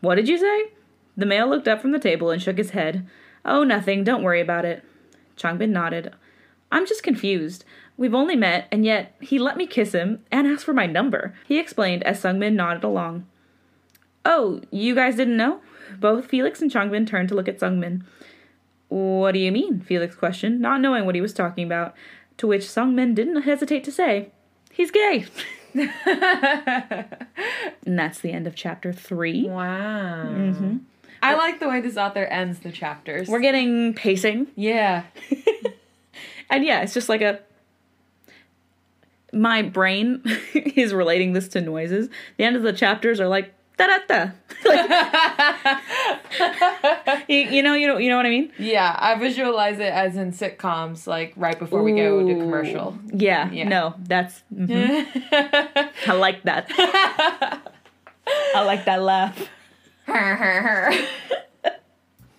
What 0.00 0.14
did 0.14 0.28
you 0.28 0.38
say? 0.38 0.70
The 1.16 1.26
male 1.26 1.48
looked 1.48 1.66
up 1.66 1.82
from 1.82 1.90
the 1.90 1.98
table 1.98 2.30
and 2.30 2.40
shook 2.40 2.58
his 2.58 2.70
head. 2.70 3.04
Oh, 3.46 3.62
nothing. 3.62 4.04
Don't 4.04 4.22
worry 4.22 4.40
about 4.40 4.64
it. 4.64 4.84
Changbin 5.36 5.70
nodded. 5.70 6.12
I'm 6.72 6.86
just 6.86 7.02
confused. 7.02 7.64
We've 7.96 8.14
only 8.14 8.36
met, 8.36 8.68
and 8.70 8.84
yet 8.84 9.14
he 9.20 9.38
let 9.38 9.56
me 9.56 9.66
kiss 9.66 9.92
him 9.92 10.24
and 10.30 10.46
ask 10.46 10.64
for 10.66 10.74
my 10.74 10.86
number. 10.86 11.34
He 11.46 11.58
explained 11.58 12.02
as 12.02 12.20
Seungmin 12.20 12.54
nodded 12.54 12.84
along. 12.84 13.26
Oh, 14.24 14.60
you 14.70 14.94
guys 14.94 15.16
didn't 15.16 15.36
know? 15.36 15.60
Both 15.98 16.26
Felix 16.26 16.60
and 16.60 16.70
Changbin 16.70 17.06
turned 17.06 17.28
to 17.28 17.34
look 17.34 17.48
at 17.48 17.60
Seungmin. 17.60 18.02
What 18.88 19.32
do 19.32 19.38
you 19.38 19.52
mean? 19.52 19.80
Felix 19.80 20.16
questioned, 20.16 20.60
not 20.60 20.80
knowing 20.80 21.06
what 21.06 21.14
he 21.14 21.20
was 21.20 21.32
talking 21.32 21.64
about, 21.64 21.94
to 22.38 22.46
which 22.46 22.62
Seungmin 22.62 23.14
didn't 23.14 23.42
hesitate 23.42 23.84
to 23.84 23.92
say, 23.92 24.32
He's 24.72 24.90
gay. 24.90 25.24
and 25.74 25.88
that's 27.98 28.20
the 28.20 28.32
end 28.32 28.46
of 28.46 28.54
chapter 28.54 28.92
three. 28.92 29.48
Wow. 29.48 30.26
Mm-hmm. 30.26 30.76
I 31.22 31.34
like 31.34 31.60
the 31.60 31.68
way 31.68 31.80
this 31.80 31.96
author 31.96 32.24
ends 32.24 32.60
the 32.60 32.70
chapters. 32.72 33.28
We're 33.28 33.40
getting 33.40 33.94
pacing. 33.94 34.48
yeah. 34.56 35.04
And 36.48 36.64
yeah, 36.64 36.82
it's 36.82 36.94
just 36.94 37.08
like 37.08 37.22
a. 37.22 37.40
My 39.32 39.62
brain 39.62 40.22
is 40.54 40.94
relating 40.94 41.32
this 41.32 41.48
to 41.48 41.60
noises. 41.60 42.08
The 42.36 42.44
end 42.44 42.54
of 42.54 42.62
the 42.62 42.72
chapters 42.72 43.18
are 43.18 43.26
like 43.26 43.52
da 43.76 43.88
da 43.88 43.98
da. 44.06 44.30
You, 47.28 47.36
you 47.38 47.62
know, 47.62 47.74
you 47.74 47.86
know, 47.88 47.98
you 47.98 48.08
know 48.08 48.16
what 48.16 48.26
I 48.26 48.30
mean? 48.30 48.52
Yeah, 48.58 48.94
I 48.98 49.16
visualize 49.16 49.78
it 49.80 49.92
as 49.92 50.16
in 50.16 50.30
sitcoms, 50.32 51.06
like 51.08 51.32
right 51.36 51.58
before 51.58 51.82
we 51.82 51.92
go 51.92 52.24
to 52.26 52.34
commercial. 52.34 52.96
Yeah, 53.12 53.50
Yeah. 53.50 53.68
no, 53.68 53.94
that's. 53.98 54.42
mhm. 54.54 55.06
I 56.06 56.12
like 56.12 56.44
that. 56.44 56.66
I 58.54 58.62
like 58.64 58.84
that 58.84 59.02
laugh. 59.02 59.48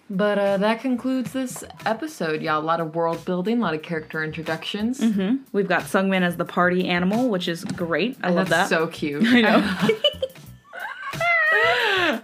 But 0.09 0.39
uh, 0.39 0.55
that 0.57 0.79
concludes 0.79 1.33
this 1.33 1.65
episode, 1.85 2.41
y'all. 2.41 2.61
A 2.61 2.63
lot 2.63 2.79
of 2.79 2.95
world 2.95 3.25
building, 3.25 3.57
a 3.57 3.61
lot 3.61 3.73
of 3.73 3.81
character 3.81 4.23
introductions. 4.23 5.03
hmm 5.03 5.37
We've 5.51 5.67
got 5.67 5.83
Seungmin 5.83 6.21
as 6.21 6.37
the 6.37 6.45
party 6.45 6.87
animal, 6.87 7.27
which 7.29 7.49
is 7.49 7.65
great. 7.65 8.17
I 8.23 8.29
love 8.29 8.47
That's 8.47 8.69
that. 8.69 8.75
so 8.77 8.87
cute. 8.87 9.23
I 9.27 9.41
know. 9.41 9.77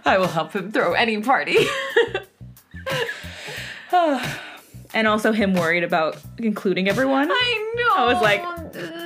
I 0.06 0.16
will 0.18 0.28
help 0.28 0.54
him 0.54 0.72
throw 0.72 0.94
any 0.94 1.20
party. 1.20 1.58
and 4.94 5.06
also 5.06 5.32
him 5.32 5.52
worried 5.52 5.84
about 5.84 6.16
including 6.38 6.88
everyone. 6.88 7.28
I 7.30 7.72
know. 7.76 8.02
I 8.02 8.12
was 8.12 8.22
like- 8.22 8.42
so 8.42 8.70
cute. 8.80 8.92
Ugh. 8.94 9.03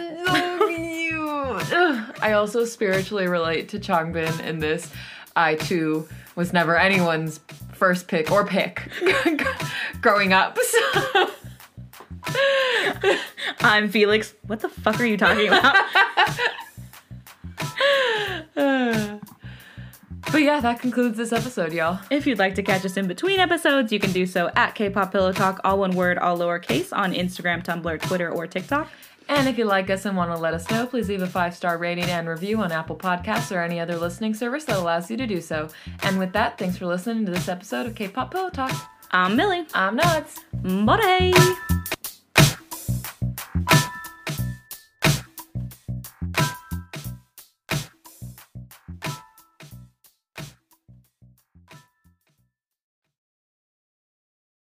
I 2.21 2.33
also 2.33 2.65
spiritually 2.65 3.27
relate 3.29 3.69
to 3.71 3.79
Changbin 3.79 4.41
in 4.41 4.59
this. 4.59 4.91
I 5.37 5.55
too 5.55 6.09
was 6.35 6.53
never 6.53 6.77
anyone's 6.77 7.41
first 7.73 8.09
pick 8.09 8.31
or 8.31 8.45
pick 8.45 8.91
growing 10.01 10.33
up. 10.33 10.59
So. 12.29 12.35
I'm 13.61 13.89
Felix. 13.89 14.35
What 14.47 14.61
the 14.61 14.69
fuck 14.69 15.01
are 15.01 15.07
you 15.07 15.17
talking 15.17 15.49
about? 15.49 15.77
But 20.31 20.43
yeah, 20.43 20.61
that 20.61 20.81
concludes 20.81 21.17
this 21.17 21.33
episode, 21.33 21.73
y'all. 21.73 22.01
If 22.11 22.27
you'd 22.27 22.39
like 22.39 22.55
to 22.57 22.63
catch 22.63 22.85
us 22.85 22.99
in 22.99 23.09
between 23.09 23.41
episodes, 23.41 23.91
you 23.93 23.99
can 23.99 24.13
do 24.13 24.27
so 24.27 24.51
at 24.57 24.75
K-pop 24.75 25.11
Pillow 25.11 25.33
Talk, 25.33 25.59
all 25.65 25.79
one 25.79 25.93
word, 25.93 26.19
all 26.19 26.37
lowercase, 26.37 26.95
on 26.95 27.15
Instagram, 27.15 27.65
Tumblr, 27.65 28.03
Twitter, 28.03 28.31
or 28.31 28.47
TikTok. 28.47 28.91
And 29.29 29.47
if 29.47 29.59
you 29.59 29.67
like 29.67 29.91
us 29.91 30.07
and 30.07 30.17
want 30.17 30.33
to 30.33 30.38
let 30.38 30.55
us 30.55 30.69
know, 30.71 30.87
please 30.87 31.09
leave 31.09 31.23
a 31.23 31.27
five 31.27 31.55
star 31.55 31.79
rating 31.79 32.05
and 32.05 32.29
review 32.29 32.61
on 32.61 32.73
Apple 32.73 32.97
Podcasts 32.97 33.55
or 33.55 33.61
any 33.61 33.79
other 33.79 33.97
listening 33.97 34.35
service 34.35 34.64
that 34.64 34.77
allows 34.79 35.11
you 35.11 35.17
to 35.19 35.27
do 35.27 35.41
so. 35.41 35.69
And 36.03 36.19
with 36.19 36.33
that, 36.33 36.59
thanks 36.59 36.79
for 36.79 36.87
listening 36.87 37.27
to 37.27 37.33
this 37.33 37.49
episode 37.49 37.87
of 37.87 37.95
K 37.95 38.09
pop 38.09 38.31
Pillow 38.31 38.51
Talk. 38.51 38.73
I'm 39.11 39.37
Milly. 39.37 39.67
I'm 39.75 39.99
Nads. 39.99 40.38
Bye. 40.87 41.95